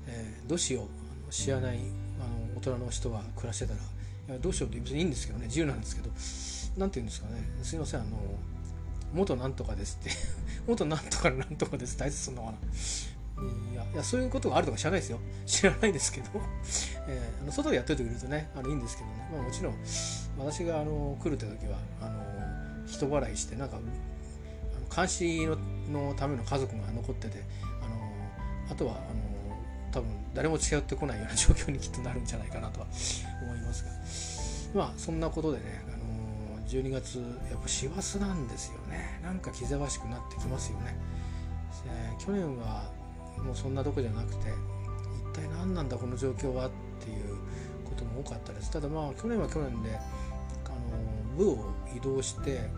[0.06, 1.32] えー、どうしよう。
[1.32, 1.80] 知らないあ
[2.52, 5.46] の大人の人が暮らしてたらいやどうしようって別にいいんですけどね。
[5.46, 6.10] 自由なんですけど
[6.76, 7.42] 何て言うんですかね。
[7.62, 8.18] すいませんあの
[9.12, 10.10] 元なんとかですって。
[10.66, 11.96] 元なんとかなんとかです。
[11.96, 12.58] 大切すんのかな。
[13.72, 15.18] いやいやそういうことがあるとか知らないですよ。
[15.46, 16.26] 知らないですけど、
[17.08, 19.74] えー、あの外でやってる時いるとねあのいいんですけどね、まあ、もちろん
[20.38, 25.56] 私があの来るって時はあの人払いしてなんかあの監視の
[26.08, 27.42] のための家族が残ってて
[27.82, 29.30] あのあとはあの
[29.90, 32.86] 多分誰も近寄ってこないような状況にきっとなるんじゃないかなとは
[33.42, 33.90] 思いますが。
[34.72, 37.18] まあそんなことでね、あの12月
[37.50, 39.20] やっぱ師走なんですよね。
[39.22, 40.96] なんか気ぜわしくなってきますよね、
[41.86, 42.90] え、去年は
[43.44, 44.48] もうそんなとこじゃなくて
[45.32, 46.70] 一体何なんだこの状況はっ
[47.02, 47.36] ていう
[47.84, 52.68] ことも多かったですただまあ去年は去年であの部を移動して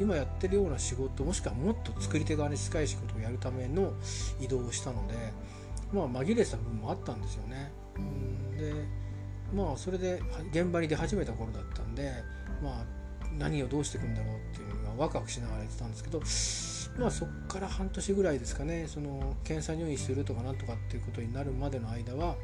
[0.00, 3.92] 今やってるような仕事もしくはもっと作り手側に近い仕事をやるための
[4.40, 5.14] 移動をしたので
[5.92, 7.72] まあ紛れた部分もあったんですよね。
[8.56, 8.72] で
[9.54, 12.12] まあそれで現場に出始めた頃だったんで
[12.62, 12.84] まあ
[13.36, 16.20] 何をどうしていくんだろうっていうのがワクワクしながらやってたんですけど
[16.98, 22.34] まあそっから半年ぐらいですかねその検査入院するとかなんとかっていうことになるまでの間は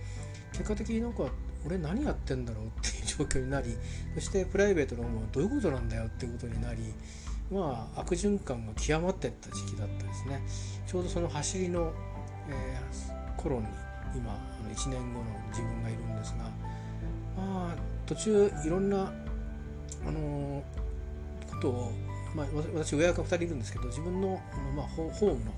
[0.52, 1.24] 結果的になんか
[1.66, 3.76] 俺何やってんだろうっていう 状況になり
[4.14, 6.94] そしてプライベートのもどういうことなんだよっていうことになり
[7.50, 10.42] まあ悪循環が極まってった時期だったですね。
[10.86, 11.92] ちょうどその走りの、
[12.48, 13.66] えー、頃に
[14.14, 14.32] 今
[14.74, 16.44] 1年後の自分がいるんですが
[17.36, 19.12] まあ途中いろんな
[20.06, 21.92] あのー、ことを、
[22.34, 24.40] まあ、私親役が2人いるんですけど自分の、
[24.76, 25.52] まあ、ホームの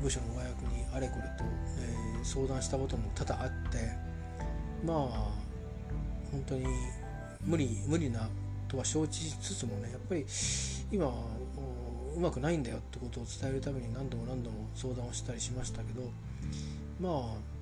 [0.00, 1.44] 部署の親役にあれこれと、
[1.78, 3.78] えー、相談したことも多々あって
[4.84, 4.98] まあ
[6.30, 6.66] 本当に
[7.44, 8.28] 無理無理な
[8.68, 10.24] とは承知しつつもねやっぱり
[10.92, 11.06] 今
[12.16, 16.02] うまくないんだよってことを伝えるために何度も何度も相談をしたりしましたけど
[17.00, 17.52] まあ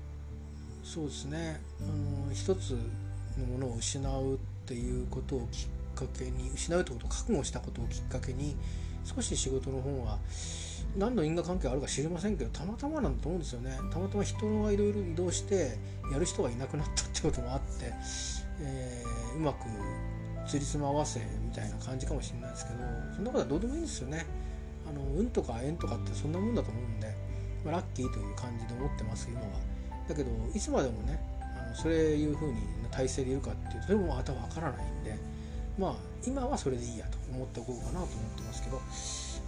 [0.83, 1.61] そうですね。
[1.79, 1.83] あ
[2.27, 2.71] の一つ
[3.37, 5.67] のものを失うっていうことをきっ
[6.07, 8.55] かけに失うってことを覚悟したことをきっかけに
[9.03, 10.17] 少し仕事の方は
[10.97, 13.77] 何の因果関係あるか知りませんけどたまたまなんだと思うんですよね。
[13.91, 15.77] たまたま人がいろいろ移動して
[16.11, 17.93] やる人がいなくなったってこともあって、
[18.59, 19.59] えー、うまく
[20.45, 22.79] つりつま合わせみたいな感じかもしれないですけど
[23.15, 24.25] そんなことはどうでもいいんですよね。
[24.89, 27.15] あの運とか縁とかってそんなもんだと思うんで、
[27.63, 29.47] まあ、ラッキーという感じで思ってます今は。
[30.09, 31.19] だけどいつまでもね
[31.57, 32.59] あのそれいう風に
[32.91, 35.17] 体制でいるかっていうとそれもまた分からないんで
[35.77, 38.77] まあ今はそれでいいやと思っておこうかなと思ってますけど、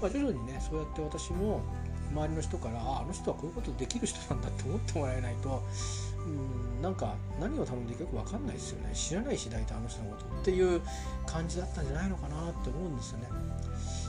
[0.01, 1.61] まあ、徐々にねそうやって私も
[2.11, 5.63] 周りの人からああの人はこういうことできる人なんだって思ってもらえないと
[6.25, 10.81] うんなんか何を頼んでいいかよく分かんないですよね知らないし大体あの人のことっていう
[11.25, 13.27] 感じだったんじゃないのかなって思うんですよね。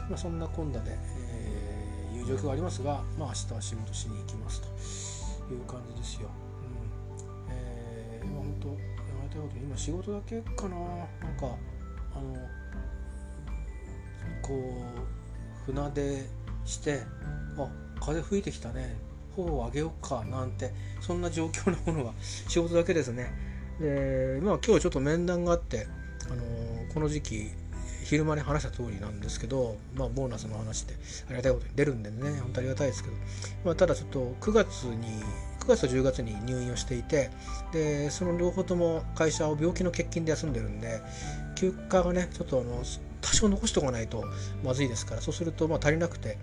[0.08, 6.28] まあ、そんな今度で、えー、いう状況がありますが、まあ、明日は仕事しに行きますという感じですよ。
[7.48, 8.74] うんえー、まあ、本当や
[9.24, 11.56] りたいこと今仕事だけかななんか
[12.14, 12.34] あの
[14.42, 14.54] こ
[15.66, 16.26] う船出
[16.64, 17.02] して
[17.58, 17.68] あ
[18.00, 18.96] 風吹いてきたね。
[19.36, 23.32] 頬を上げようかなんてそんな状況のものは仕事だけですね。
[23.80, 25.86] でまあ今日ちょっと面談があって
[26.30, 26.42] あの
[26.92, 27.50] この時期
[28.04, 30.94] 昼間に話した通りなんですけど、まあ、ボーナスの話で
[31.26, 33.16] ありがたいことに出るんでね本当ありがたいですけど、
[33.64, 35.22] まあ、ただちょっと9月に
[35.60, 37.30] 9月と10月に入院をしていて
[37.72, 41.00] でその両方とも会社を病気の欠勤で休んでるんで
[41.54, 42.82] 休暇がねちょっとあの
[43.20, 44.24] 多少残しておかないと
[44.62, 46.36] まずいですからそうするとまあ足りなくて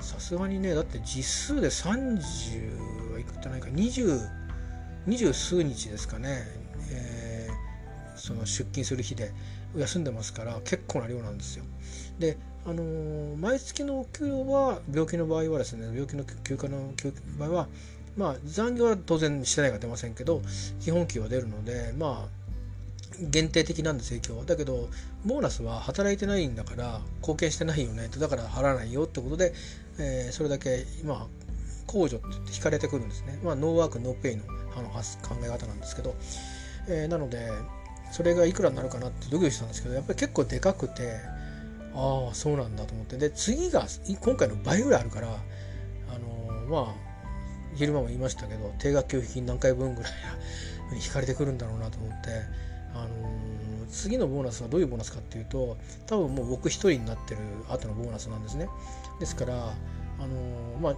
[0.00, 4.46] さすがにねだって実数で30はいくってないか20
[5.08, 6.42] 20数日ですかね、
[6.90, 9.32] えー、その出勤する日で
[9.76, 11.64] 休んでますから結構な量なんですよ。
[12.18, 16.92] であのー、毎月のお給料は病気の場合はですね病気の休暇の
[17.38, 17.68] 場合は
[18.16, 20.42] まあ残業は当然してないが出ませんけど
[20.80, 22.45] 基本給は出るのでまあ
[23.20, 24.44] 限定的なんです影響は。
[24.44, 24.88] だけど
[25.24, 28.08] ボーナスは働いてないんだから貢献してないよね。
[28.08, 29.54] だから払わないよってことで、
[29.98, 31.26] えー、それだけ今
[31.86, 33.38] 控除って引かれてくるんですね。
[33.42, 34.44] まあノーワークノーペイの
[34.76, 35.00] あの考
[35.42, 36.14] え方なんですけど、
[36.88, 37.48] えー、なので
[38.12, 41.20] それがいくらになるかなってドキドキしたんですけどやっぱり結構でかくて
[41.94, 43.16] ああそうなんだと思って。
[43.16, 43.86] で次が
[44.20, 47.06] 今回の倍ぐらいあるからあのー、まあ
[47.76, 50.12] 昼間も言いましたけど定額給付金何回分ぐらい
[51.04, 52.30] 引かれてくるんだろうなと思って、
[53.02, 58.68] あの、次のボーナスはどういうボーナスかっていうと多分もう僕一人になってる後のボーナスなんですね
[59.20, 60.96] ですから、あの、まあ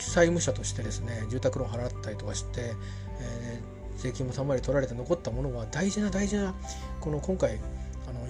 [0.00, 2.74] 債務者としてですね住宅ローン払ったりとかして、
[3.20, 6.54] えー、税金もたまり取られて残ったものは大事な大事な
[7.00, 7.58] この今回
[8.08, 8.20] あの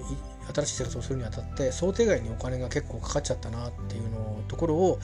[0.55, 4.99] 新しい生活をするにあたって想定外にお金が結構かかっちゃったなっていうのところを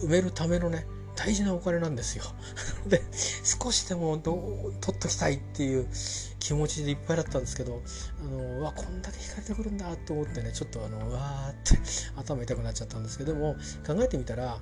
[0.00, 2.24] 埋めるためのね大事なお金なんですよ。
[2.86, 5.88] で少しでもど取っときたいっていう
[6.38, 7.82] 気持ちでいっぱいだったんですけど
[8.22, 11.78] あのわこんだけ引かれてくるんだと思ってねちょっとあのわーって
[12.16, 14.58] 頭痛くなっちゃったんですけども考えてみたら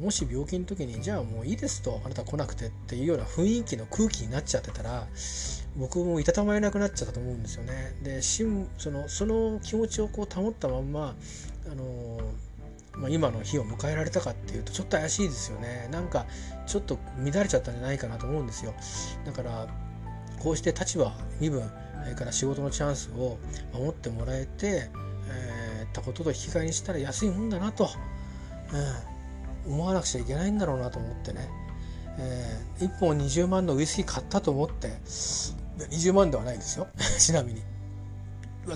[0.00, 5.06] もし病気の時にじゃあもういいですとあなた来なくてっていうような雰囲気の空気になっちゃってたら
[5.76, 7.94] 僕もいたたまれなくなっちゃったと思うんですよね。
[8.02, 8.44] でし
[8.78, 11.14] そのその気持ちをこう保ったまんま
[11.70, 12.18] あの、
[12.94, 15.88] まあ、今の日を迎えられたかっていうとちょっと怪しいですよね。
[15.90, 16.26] なんか
[16.66, 18.74] ちょっと乱れちゃったんじゃないかなと思うんですよ。
[19.24, 19.68] だから
[20.40, 21.70] こうして立場身分
[22.02, 23.38] それから仕事のチャンスを
[23.72, 24.90] 守ってもらえて、
[25.28, 27.90] えー、たことと引き換えにしたら安いもんだなと。
[28.72, 29.16] うん
[29.66, 31.48] 思わなくちゃいけないんだろうなと思ってね、
[32.18, 34.88] えー、1本20万のウイスキー買ったと思って
[35.90, 36.86] 20万ではないですよ。
[37.18, 37.62] ちなみに、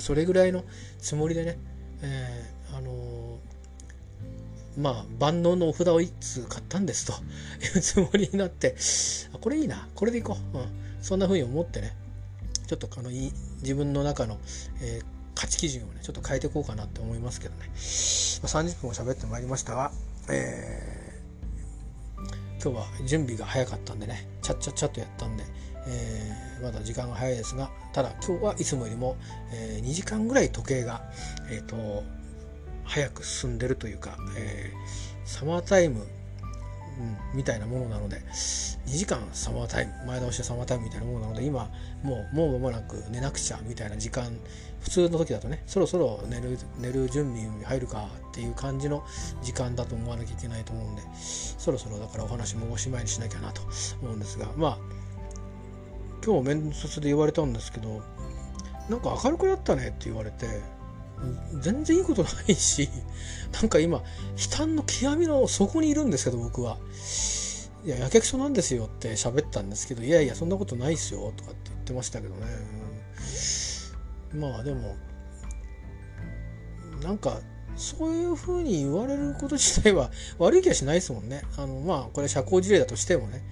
[0.00, 0.64] それぐらいの
[0.98, 1.58] つもりでね、
[2.02, 7.12] えー、あのー、まあ万能のお札を1通買ったんですと
[7.76, 8.76] いうつもりになって
[9.40, 10.66] これいいなこれでいこう、うん、
[11.00, 11.96] そんな風に思ってね
[12.66, 13.32] ちょっとあのい
[13.62, 14.38] 自分の中の、
[14.82, 19.90] えー、価値基準をねちょっと変えていこうかなって思いますけどね、まあ、30分も喋ってまいりましたが、
[20.30, 25.44] えー、今日は準備が早かったんでねちゃっちゃっちゃっとやったんで、
[25.88, 29.16] えー、まだ時間が早いですがただ今日はいつもよりも、
[29.52, 31.02] えー、2時間ぐらい時計が、
[31.50, 32.04] えーと、
[32.84, 36.06] 早く進んでるというか、えー、サマータイム、
[37.00, 41.70] うん、みたいなものなので2時間サマータイム前倒しでサマータイムみたいなものなので今
[42.02, 44.38] もうもう間もなく寝なくちゃみたいな時間
[44.80, 49.02] 普通の時だとねそろそろ寝る寝る準備に入るかっていう感じの
[49.42, 53.62] 時間だと思わなきゃいけないと思うんでそろそろだからお話もおしまいにしなきゃなと
[54.02, 54.78] 思うんですがまあ
[56.24, 58.02] 今日面接で言われたんですけど
[58.90, 60.46] なんか明るくなったねって言われて
[61.60, 62.88] 全然いいことないし
[63.52, 64.04] なんか今悲
[64.50, 66.78] 嘆の極みの底にいるんですけど僕は。
[67.84, 72.46] いややけくそなんですよって喋ったんですけどいやいやそんなことないっすよとかって言ってましたけどね。
[74.34, 74.96] まあでも
[77.02, 77.40] なんか
[77.76, 81.42] そういうふうに言われること自体は 悪い気はしないですもんね。
[81.56, 83.42] あのまあこれ社交辞令だとしてもね、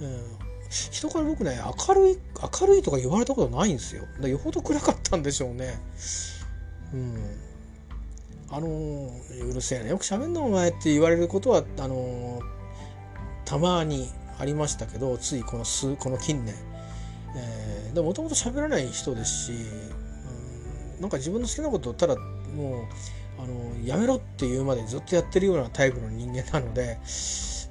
[0.00, 0.22] うん、
[0.68, 2.18] 人から僕ね明るい
[2.60, 4.04] 明るいとか言われたことないんですよ。
[4.20, 5.80] だよほど暗かったんでしょうね。
[6.92, 7.47] うん。
[8.50, 12.40] あのうるせえなよく喋んなお前って言われることはあの
[13.44, 14.08] たまに
[14.38, 16.54] ありましたけどついこの数この近年、
[17.36, 22.82] えー、でもともと喋らない人ですし、うん、なんか自分の好きなことをただも
[23.38, 26.98] うあのやめろっていうまでずっとやってるようなタイプの人間なので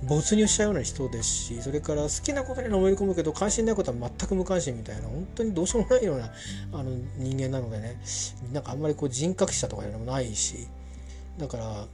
[0.03, 6.31] 没入しちゃうような人ですしそれから好きなことにのめり込むけど関心ないことは全く無関心みたいな本当にどうしようもないような
[6.73, 7.99] あの人間なのでね
[8.53, 10.67] なんかあんまりこう人格者とかいうのもないし
[11.39, 11.87] だから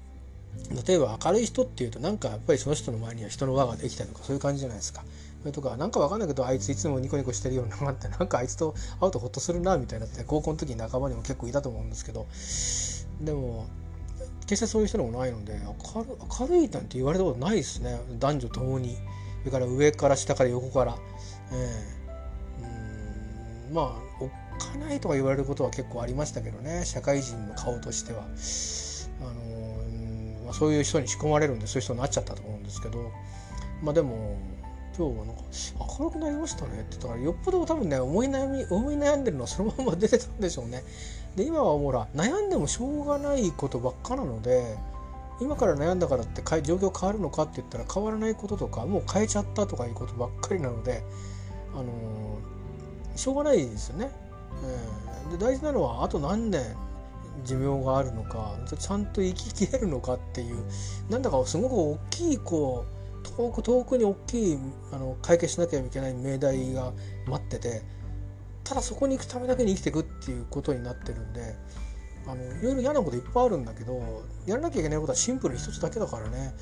[0.86, 5.04] 例えば明るい人っていうとなんかやっぱりその人の前には人の輪ができたりとかそういう感じじゃないですか。
[5.42, 12.28] それとかなんかわかんないけどあいついつもニコニコしてるようなのがあってなんかあいつと会うとホッとするなみたいなって高校の時に仲間にも結構いたと思うんですけど
[13.26, 13.68] でも
[14.46, 15.60] 決してそういう人でもないので
[15.94, 18.00] 明る明るいなんて言われたことないですね。
[18.20, 18.98] 男女ともに。
[19.40, 20.98] それから上から下から横から、
[21.52, 23.74] えー、うん。
[23.74, 24.30] まあおっ
[24.60, 26.86] かないとか言われることは結構ありましたけどね。
[26.86, 28.24] 社会人の顔としては。
[29.22, 33.12] あの、まあ、そういう人に仕込まれるんでそういう人になっちゃったと思うんですけど。
[33.82, 34.38] まあでも
[34.96, 35.42] 今日はなんか
[36.00, 40.84] 明るくなりましたねって言ったからよっぽど多分ね思い悩み 思い悩んでるのはそのまま出てたんでしょうね
[41.36, 44.78] で今はほら悩んでもしょうがないことばっかなので
[45.42, 51.04] 今から悩んだからって状況変わるのかって言ったら変わらないこととかもう変えちゃったとかいうことばっかりなので、
[51.74, 54.12] あのー、しょうがないですよね。
[54.64, 56.64] えー、で大事なのはあと何年
[57.44, 60.64] 寿命があるのかちゃんと生ききれるのかっていう
[61.10, 64.58] なんだかすごく大きいこう遠く遠くに大きい
[64.92, 66.94] あの解決しなきゃいけない命題が
[67.28, 67.82] 待ってて
[68.64, 71.56] ただそこに行くためだけに生きていくっていうことになってるんで
[72.26, 76.54] あのいろいろ嫌なこといっぱいあるんだけどやらなきゃいけないことはシンプルに一つだけだからね。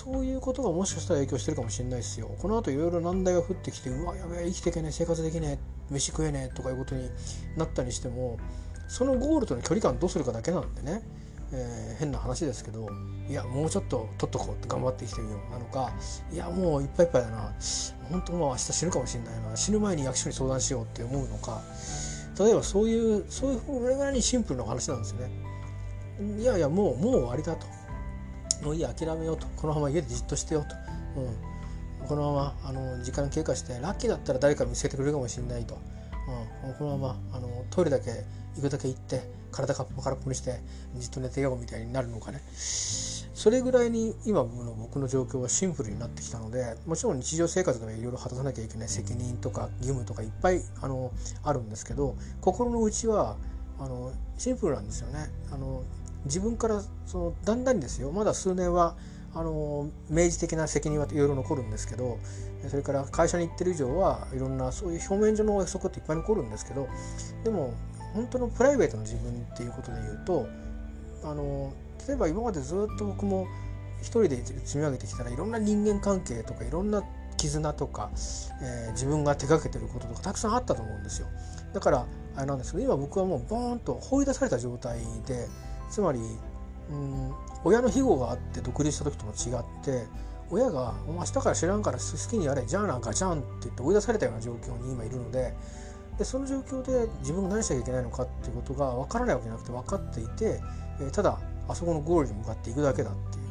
[0.00, 2.30] そういうことがもしかしたら影響してるかもしれないですよ。
[2.38, 5.58] この後いろいろ難題が降ってきてうわやべえ生きていけねえ生活できね
[5.90, 7.10] え飯食えねえとかいうことに
[7.56, 8.38] なったりしても
[8.88, 11.02] そのゴールとの距離感どうするかだけなんでね。
[11.52, 12.88] えー、変な話ですけど
[13.28, 15.92] いやもうちょっと取っとこうって頑張って生きてみようなのか
[16.32, 17.52] いやもういっぱいいっぱいだな。
[18.10, 19.56] 本当もう明日死ぬかもしれないな。
[19.56, 21.62] 死ぬ前に役所に相談しようって思うのか。
[22.38, 23.60] 例えばそういうそういう
[23.96, 25.30] ぐらいにシンプルな話なんですよね。
[26.40, 27.66] いやいやもうもう終わりだと。
[28.64, 29.46] もういいや諦めようと。
[29.56, 30.66] このまま家でじっとしてよと、
[31.20, 35.78] うん、このままあの時間経過してラッキーだったら誰か見つけてくれるかもしれないと、
[36.66, 38.24] うん、このままあのトイレだけ
[38.56, 40.60] 行くだけ行って体かっぽ空っぽにして
[40.96, 42.40] じっと寝てようみたいになるのかね
[43.40, 44.46] それぐらいに今の
[44.78, 51.10] 僕の状況はシンプルになってきたのでもちろん日常生活ではいろいろ果たさなきゃいけない責任とか義務とかいっぱいあの
[51.42, 53.36] あるんですけど心の内は
[53.78, 55.30] あのシンプルなんですよね。
[55.50, 55.84] あの
[56.26, 58.94] 自分からそのだんだんですよまだ数年は
[59.34, 62.18] あの明示的な責任はいろいろ残るんですけど
[62.68, 66.88] それから会社に行ってる以上はいろんなそういう表面上の約束っていっぱい残るんですけど
[67.44, 67.72] でも
[68.14, 70.46] 本当のプライベートの自分っていうことで言うと
[71.22, 71.72] あの
[72.06, 73.46] 例えば今までずっと僕も
[74.00, 77.02] 一人で積み上げてきたらいろんな人間関係とかいろんな
[77.36, 78.10] 絆とか、
[78.62, 81.28] えー、自分が手がけてることとかたくさんあったと思うんですよ。
[81.72, 82.06] だから
[82.36, 85.46] あれなんですけど今僕はもうボーンと放り出された状態で
[85.90, 86.20] つまり
[86.90, 87.34] うん
[87.64, 90.06] 親の庇護があって独立した時とも違って
[90.50, 95.54] 親が「明日から知らんから好きにやれじゃあなんかじゃん」って言って追い出されたような状況に今いるので
[96.20, 100.60] でその状況で自分が何しなきゃいけないのかっていうことが分からないわけじゃなくて分かっていて、
[101.00, 103.44] え、ただあそこのゴールに向かっていくだけだっていう。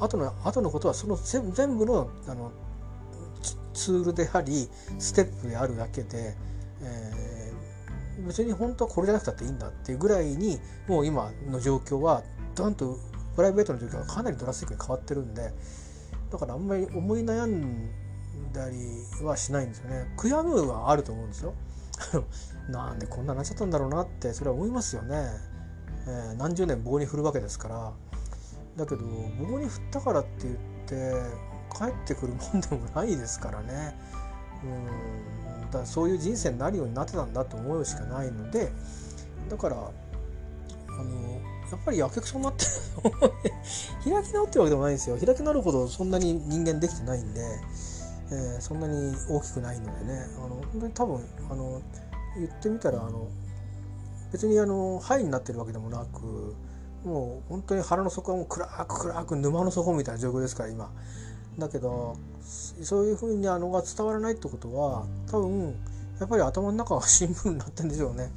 [0.00, 2.52] 後の後のことはその全部のあの
[3.72, 4.68] ツールであり
[4.98, 6.36] ステップであるだけで、
[6.82, 10.58] えー、別に本当はこれじゃなくたっていいんだっていうぐらいに
[10.88, 12.22] もう今の状況は
[12.54, 12.98] ドンと
[13.34, 15.52] プライベートの状況がかなりドラスティックに変わってるんで
[16.30, 17.88] だからあんまり思い悩ん
[18.52, 20.12] だりはしないんですよね。
[20.18, 21.54] 悔やむはあると思うんですよ。
[22.68, 25.30] なんでこんななっちゃったんだろうなってそれは思いますよね、
[26.06, 27.92] えー、何十年棒に振るわけですから。
[28.76, 31.12] だけど棒に振ったからって言って
[31.76, 33.94] 帰ってくるもんでもないですからね。
[34.64, 38.72] うんだそういう人生になるようになってたんだと思うしかないので
[39.48, 41.40] だからあの
[41.70, 42.64] やっぱりやけくそになって
[44.10, 45.16] 開き直ってるわけでもないんですよ。
[45.16, 47.40] 開き直るほどそんなに人間できてないんで、
[48.32, 51.82] えー、そんなに大きくないのでねあの本当に多分あの
[52.36, 53.28] 言ってみたらあの
[54.32, 56.54] 別にあの肺になってるわけでもなく
[57.04, 60.90] もう本当に腹の底はもう暗く暗く沼の底みたいな状況ですから今
[61.58, 65.74] だけどそういうふうにあのが伝わらないってことは多分
[66.20, 68.30] やっぱり頭の中は 新聞になってるんでしょうね。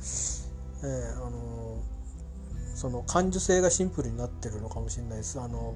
[0.84, 1.78] えー、あの
[2.76, 5.40] その感受性がシンプルになってるのかもしれないです。
[5.40, 5.76] あの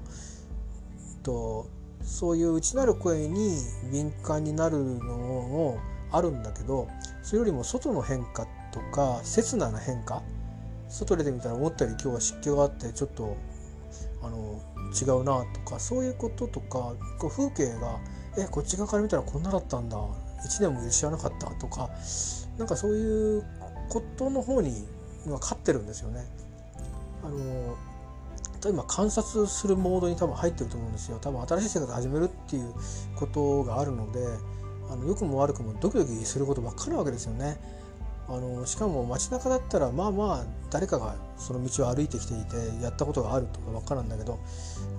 [1.22, 1.66] と
[2.02, 3.58] そういう内なる声に
[3.92, 5.78] 敏感になるのも
[6.10, 6.88] あるんだけど
[7.22, 10.22] それよりも外の変化とか刹那な変化
[10.88, 13.36] 外出てみたら思ったより今日は湿気があってちょっと
[14.22, 14.60] あの
[15.00, 17.98] 違うなとかそういうこととかこう風景が
[18.38, 21.90] えこっち側から見たらこんなだったんだ1年も知らなかったとか
[22.56, 23.44] なんかそういう
[23.88, 24.86] ことの方に
[25.26, 26.24] 今勝ってるんですよね。
[27.24, 27.76] あの
[28.66, 32.74] 今観察するモードに多分入ってると思うんですよ多分新しい生活始めるっていう
[33.16, 34.20] ことがあるので
[34.90, 37.58] あの良くも悪くもドキドキすることばっかりなわけですよね。
[38.30, 44.38] あのしかも街中だったらまあまあ誰かがその道を歩いてきていてやったことがあるとかばっかなんだけど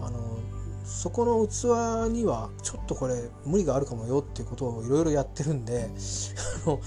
[0.02, 0.40] あの
[0.84, 5.92] そこの器にはちょっとこれ無理があるかもよっていうことをいろいろやってるんで
[6.66, 6.82] あの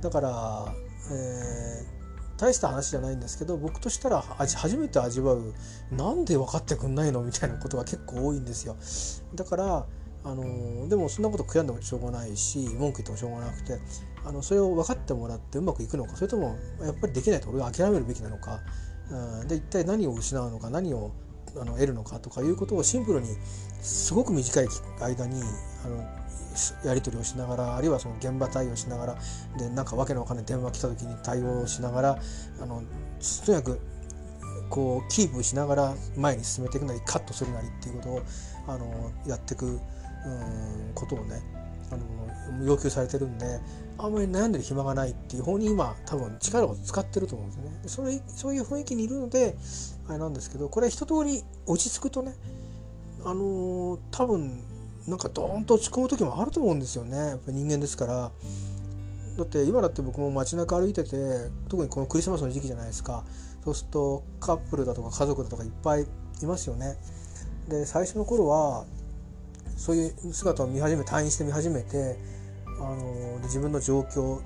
[0.00, 0.74] だから、
[1.12, 1.93] えー、
[2.36, 5.54] 大した話じゃないんですけど僕としたら初めて味わう
[5.92, 8.76] なんで分かってくんないのみたいなことが結構多いんですよ。
[9.34, 9.86] だから
[10.24, 13.78] あのでもそんなこと悔やんでもしょうがないし文句言ってもしょうがなくて
[14.24, 18.60] あのそれを分かってもらってうまくいくのかそれともやっぱりできないと俺は諦めるべきなのか、
[19.10, 21.12] うん、で一体何を失うのか何を
[21.60, 23.28] あの得るのかとかいうことをシンプルに
[23.80, 24.68] すごく短い
[25.00, 25.42] 間に
[25.84, 26.23] あの
[26.84, 29.16] やり取りをしながらあるいはその現場対応しながら
[29.58, 32.18] でなんかわけのわかんない電話来た時に対応しながら
[32.60, 32.82] あの
[33.44, 33.80] とにかく
[34.70, 38.22] こうキープしながら前に進めていくなりカットするなりっていうことを
[38.66, 39.80] あのやっていくうん
[40.94, 41.42] ことをね
[41.90, 43.60] あの要求されてるんで
[43.98, 47.50] あんまり悩んでる暇がないっていう方に今多分力を使ってると思うん
[47.82, 48.18] ですよね。
[48.20, 49.56] それそういう雰囲気にいるので
[50.08, 52.34] あれなんですけどこれ一通り落ち着くとね
[53.24, 54.60] あのー、多分
[55.06, 58.30] なんかドーンと落ち込む時もあると思うんですよねやっぱ人間ですから。
[59.36, 61.10] だって今だって僕も街中歩いてて
[61.68, 63.24] 特にこのクリスマスの時期じゃないですか
[63.64, 66.06] そうするとカップルだとか家族だとかいっぱい
[66.42, 66.96] いますよね。
[67.68, 68.84] で最初の頃は
[69.76, 72.16] そういう姿を見始め退院して見始めて
[72.78, 74.40] あの自分の状況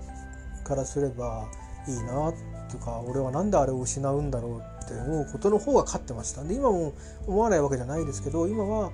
[0.65, 1.49] からすれば
[1.87, 2.33] いいな
[2.71, 6.93] とか俺は何であれを失うんだろうって思うことの方が勝ってましたで今も
[7.27, 8.91] 思わないわけじゃないですけど今は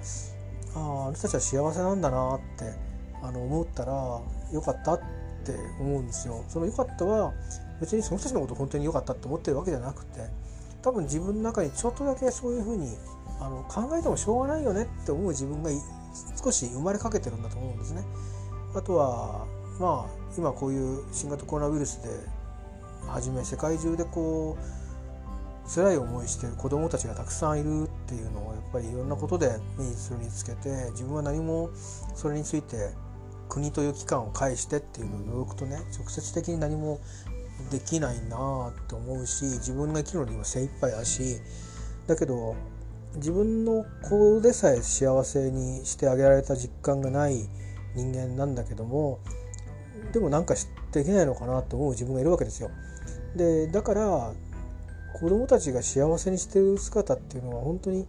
[0.74, 2.72] ああの人たちは幸せなんだなって
[3.22, 3.92] あの思ったら
[4.52, 4.98] よかったっ
[5.44, 6.44] て思うんですよ。
[6.48, 7.32] その良かったは
[7.80, 10.28] 別にその人たちのこと本当に良かったって思ってるわけじゃなくて
[10.82, 12.96] 多分自分の中にちょっとだけそういうふうに
[13.40, 15.70] あの考えてもしょうがないよねって思う自分が
[16.42, 18.04] 少し生まれかけてるんだと思うんですね。
[18.74, 19.46] あとは
[19.78, 22.08] まあ今こういう新型コロナウイルスで
[23.08, 24.84] はじめ世界中でこう
[25.66, 31.70] 辛い思いしてる子どもたちがたくさんいるっていうのをやっぱりいろんなことで目にするにつけて自分は何も
[32.14, 32.90] それについて
[33.48, 37.00] 国という機関を介してっていうのを除くとね直接的に何も
[37.70, 41.40] できないなあって思うし自分が生きるのに今精一杯だし
[42.06, 42.54] だけど
[43.16, 47.48] 自分の子でさえ幸せにしてあげられた実感がない
[47.94, 49.20] 人間なんだけども
[50.12, 50.54] でもなんか
[50.92, 52.70] できないのかなと思う自分がいるわけですよ。
[53.36, 54.32] でだから
[55.14, 58.06] 子供たちが幸せにしてる姿っていうのは本当に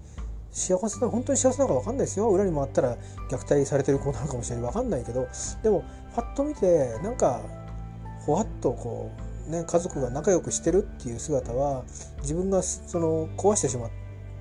[0.52, 2.30] 幸せな本当に幸せなのか分かんないですよ。
[2.30, 2.98] 裏に回ったら
[3.30, 5.28] 虐待されてる子なのかもしれない分かんないけど。
[5.64, 5.84] でも
[6.16, 7.42] パッと見てなんか
[8.26, 9.12] ほわっとこ
[9.48, 11.84] うね家族が仲良くしてるっていう姿は
[12.22, 13.90] 自分がその壊してしまっ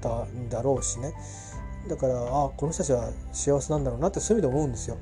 [0.00, 1.12] たんだろうしね。
[1.88, 4.96] だからあこの人たちは幸せなんだろうなってそういう意味で思うんですよ。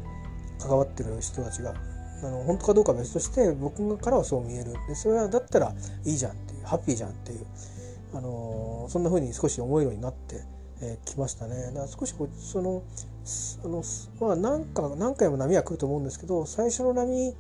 [0.59, 1.92] 関わってる人たちが。
[2.23, 7.47] あの本当かどうかは別として僕からはそう見えるでそれはだったらいいじゃんっていうハッピーじゃんっていう、
[8.15, 10.45] あのそんな風に少し思えるようになって
[10.83, 11.67] えー、来ましたね。
[11.67, 12.83] だから少しこうその
[13.65, 13.83] あの
[14.21, 17.35] まあ何か何回も波は来ると思うんですけど最初の波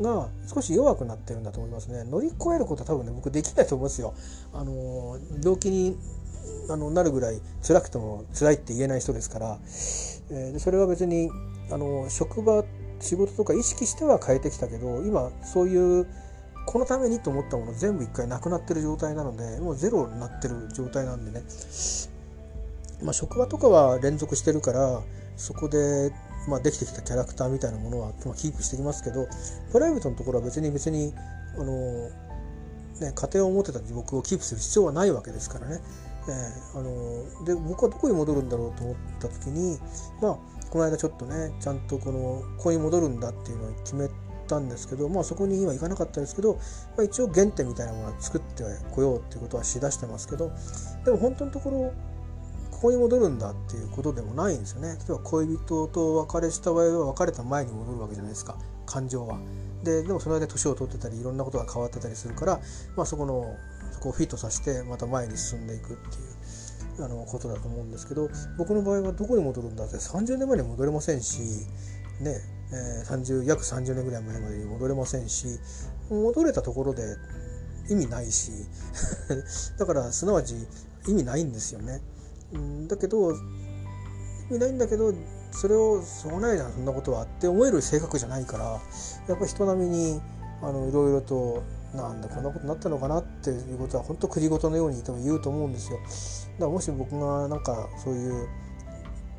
[0.00, 2.04] が少し弱くなってるんだと思いますね。
[2.04, 4.14] 乗り越えることは多分ね僕できないと思いますよ。
[4.54, 5.98] あの病気に
[6.70, 9.58] あのなるぐらい辛くても辛いって言えない人ですから、
[10.30, 11.30] えー、それは別に
[11.70, 12.64] あの職場
[13.02, 16.06] 仕事とか意識しては変えてきたけど今そういう
[16.66, 21.44] このためにと思ったもの全部一回なくなってる状態なのでもうゼロになってる状態なんでね
[23.02, 25.02] まあ、職場とかは連続してるから
[25.36, 26.12] そこで、
[26.48, 29.26] まあ、できてきたキャラクターみたいなものは、まあ、キープしてきますけど
[29.72, 31.12] プライベートのところは別に別に
[31.58, 32.08] あの、
[33.00, 35.80] ね、家庭を持ってた僕をキープする必要はないわけですからね。
[36.28, 39.76] えー、あので僕はどこに戻るんだろうと思った時に
[40.20, 44.08] まあこの間ちょっとねちゃんとこのここに戻るんだっていうのを決め
[44.48, 46.54] たんですけど、まあ、そこに今行かなかったですけど、
[46.96, 50.50] まあ、一応原点みたいなものは作ってこようっていうことはしだしてますけど
[51.04, 51.92] でも本当のところ
[52.70, 54.88] ここに戻るんだっていうことでもないんですよね。
[54.88, 58.56] 例えば恋人と別れした場合は別れた前に戻るわけじゃないですか。
[58.86, 59.38] 感情は。
[59.84, 62.60] ででもその間年を取ってたりいろんなことが変わってたりするから、
[62.96, 63.54] まあ、そこの
[63.92, 66.61] そこをフィットさせてまた前に進んでいくっていう。
[66.98, 68.28] あのことだと思うんですけど
[68.58, 71.40] 僕の場合はどこに戻るんだって30年前に戻れませんし
[72.20, 72.40] ね
[72.72, 75.46] えー、30約30年ぐらい前までに戻れませんし
[76.10, 77.16] 戻れたところで
[77.90, 78.50] 意味ないし
[79.78, 80.54] だからすなわち
[81.06, 82.00] 意味ないんですよね。
[82.86, 83.34] だけど意
[84.52, 85.12] 味ないんだけど
[85.50, 88.80] それをしょうないじゃんそんなことはって思える性格じゃないから
[89.28, 90.22] やっぱ人並みに
[90.62, 91.62] あのいろいろと
[91.94, 95.98] なんだこんなことになったのかなっていうことは本当栗事のように多分言うと思うんですよ。
[95.98, 98.48] だからもし僕がなんかそういう、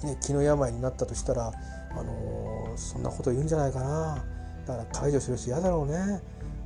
[0.03, 1.51] ね、気の病になったとしたら、
[1.91, 4.25] あのー、そんなこと言うんじゃないかな。
[4.67, 6.21] だから解除する人嫌だろうね。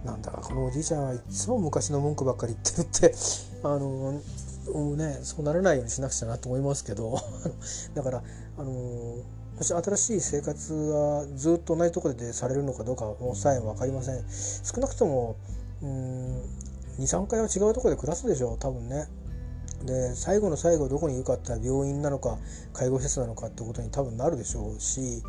[0.06, 3.16] なんだかこのおじいちゃんはいつも昔の文句ばっかり言ってるって
[3.64, 7.18] あのーね、そうならないようにしなくちゃなと思いますけど。
[7.96, 8.24] だから
[8.58, 8.72] あの
[9.58, 14.24] もし新しい生活がずっと同じところでされるのかどうかもさえ分かりません。
[14.30, 15.36] 少なくとも
[15.82, 19.08] 23回は違うところで暮らすでしょう多分ね
[19.86, 22.38] で最後の最後どこにいるかって病院なのか
[22.74, 25.22] 介護施設なのかってことに多分なるでしょうし、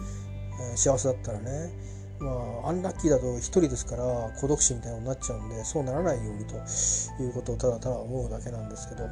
[0.70, 1.70] えー、幸せだったらね
[2.18, 2.30] ま
[2.64, 4.04] あアンラッキーだと1人ですから
[4.40, 6.54] 孤独死みたいになっちゃうんでそうならないようにと
[7.22, 9.08] いうことをただただ思うだけなんですけど。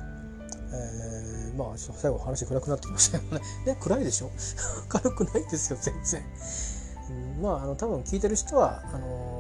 [0.73, 3.41] えー、まあ最後話暗くなってきましたよね。
[3.67, 4.31] ね暗いでしょ？
[4.93, 6.23] 明るくないですよ全然。
[7.37, 9.36] うん、まああの多分聞いてる人はあの、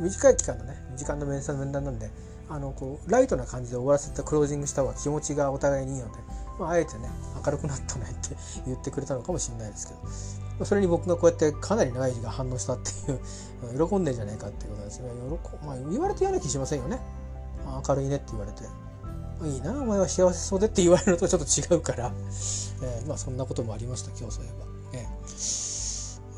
[0.00, 2.10] 短い期間のね時間の面談面談なんで
[2.48, 6.18] あのこうライトな感じで終わらせたクロージングした方が気持ちがお互いにいいので、
[6.58, 7.08] まあ、あえてね
[7.44, 8.36] 明るくなったねって
[8.66, 9.94] 言ってくれたのかもしれないですけ
[10.58, 15.10] どそれに僕がこうやってかなり長い時間反応したっていう 喜んでんじゃないかっていうことですね
[15.60, 17.00] 喜、まあ、言われて嫌な気しませんよね。
[17.88, 18.62] 明るいねって言われて。
[19.44, 22.10] いいなお前は幸せそうでって言われるとちょっと違うから、
[22.82, 24.66] えー、まあそんなこともありました今日そういえば。
[24.98, 25.25] えー。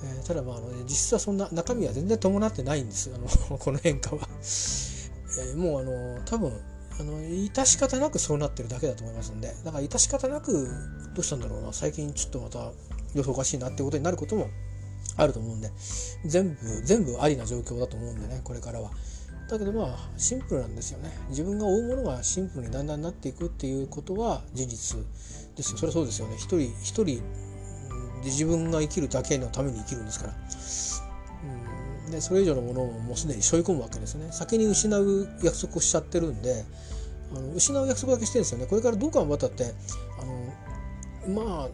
[0.02, 3.10] えー、ただまああの、実はそんな中身は全然伴ってないんです。
[3.14, 3.26] あの
[3.58, 4.28] この変化は。
[4.30, 6.52] えー、もうあの多分
[6.98, 9.54] あの致し方なくそうなってるだけだと思いますんで。
[9.64, 10.68] だから致し方なく
[11.14, 11.72] どうしたんだろうな。
[11.72, 12.72] 最近ちょっとまた
[13.14, 14.48] 予想おかしいなってことになることも
[15.16, 15.70] あると思うんで。
[16.24, 18.90] 全部全部ありな状況だと思うんでねこれからは。
[19.48, 21.10] だけどまあシンプルなんですよね。
[21.30, 24.98] 自分が追うものがシンプルにだんだんなっていくっていうことは事実
[25.56, 25.78] ですよ。
[25.78, 26.36] それはそうですよね。
[26.36, 27.22] 一人一人
[28.22, 30.34] で自分が生きるだけのために生きるんですから。
[32.06, 32.10] うん。
[32.10, 34.28] でそれ以上のものをもうすでに背負い込むわけですね。
[34.32, 36.64] 先に失う約束をしちゃってるんで
[37.34, 38.66] あの失う約束だけしてるんですよね。
[38.66, 39.74] これからどう頑張ったって
[40.20, 40.24] あ
[41.34, 41.68] のまあ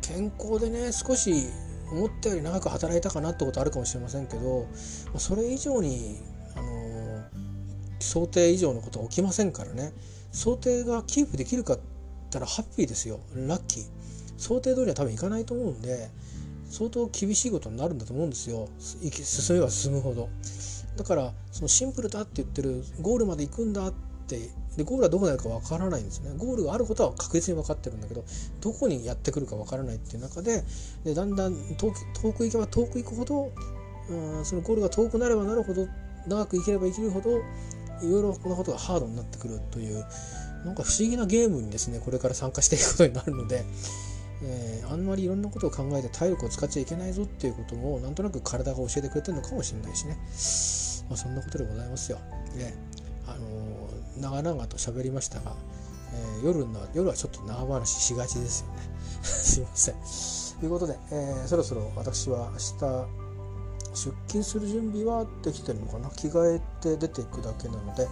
[0.00, 1.46] 健康でね少し
[1.90, 4.66] 思ったより長く働いたかなってことあるかもしれませんけど
[5.18, 6.18] それ以上に
[6.56, 7.24] あの
[8.00, 9.92] 想定以上のことは起きませんからね。
[10.32, 11.78] 想定がキープできるかっ
[12.30, 13.20] たらハッピーですよ。
[13.34, 13.84] ラッキー。
[14.36, 16.10] 想定通りは多分いかないと思うんで
[16.70, 18.68] 相当厳しいことになるんだと思うんですよ。
[18.80, 20.28] 進めば進むほど。
[20.96, 23.92] だからそのシンプルだって言ってるゴールまで行くんだっ
[24.26, 26.30] てでゴールはどこにあるかわからないんですね。
[26.36, 28.24] ゴールがあることは確実に分かってるんだけど
[28.60, 30.64] どこにやってくるかわからないっていう中で
[31.04, 33.52] でだんだん遠く遠く行けば遠く行くほど
[34.08, 35.86] うんそのゴールが遠くなればなるほど
[36.26, 37.38] 長く生きれば生きるほど
[38.02, 40.04] いろいろなことがハードになってくるという
[40.64, 43.64] なんか不思議なゲームにですねこれから参加していくことになるので、
[44.42, 50.16] えー、あんまりいろんなことを考えて体力を使っちゃいけないぞっていうこともなんとなく体が教えてくれてるのかもしれないしね、
[51.08, 52.18] まあ、そんなことでございますよ。
[52.56, 52.74] ね。
[53.26, 55.54] あのー、長々と喋りましたが、
[56.12, 58.82] えー、夜の夜はちょっと長話しがちですよね。
[59.22, 59.94] すいません。
[60.60, 63.24] ということで、えー、そろそろ私は明日
[63.94, 66.10] 出勤する準備はできてるのかな？
[66.10, 68.04] 着替えて出ていくだけなので、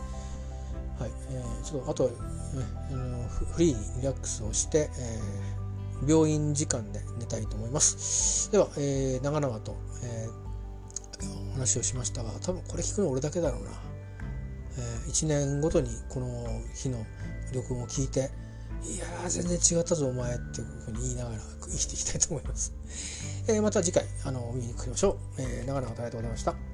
[0.99, 1.11] はい。
[1.31, 2.13] えー、ちょっとあと、ね、
[2.91, 5.52] あのフリーにリラックスをして、えー、
[6.07, 13.71] 病院時間で寝たいと思いますでは、えー、長々と、えー、お話をしましたが多分これ聞くの俺だけだろうな、
[14.79, 16.29] えー、1年ごとにこの
[16.75, 17.05] 日の
[17.55, 18.31] 録音を聞いて
[18.85, 22.75] いやー全然違ったぞお前っていうふうに言いながら生きていきたいと思います。
[23.49, 25.43] えー、また次回あのお見に来ましょう。
[25.43, 26.72] えー、長々とありがとうございました。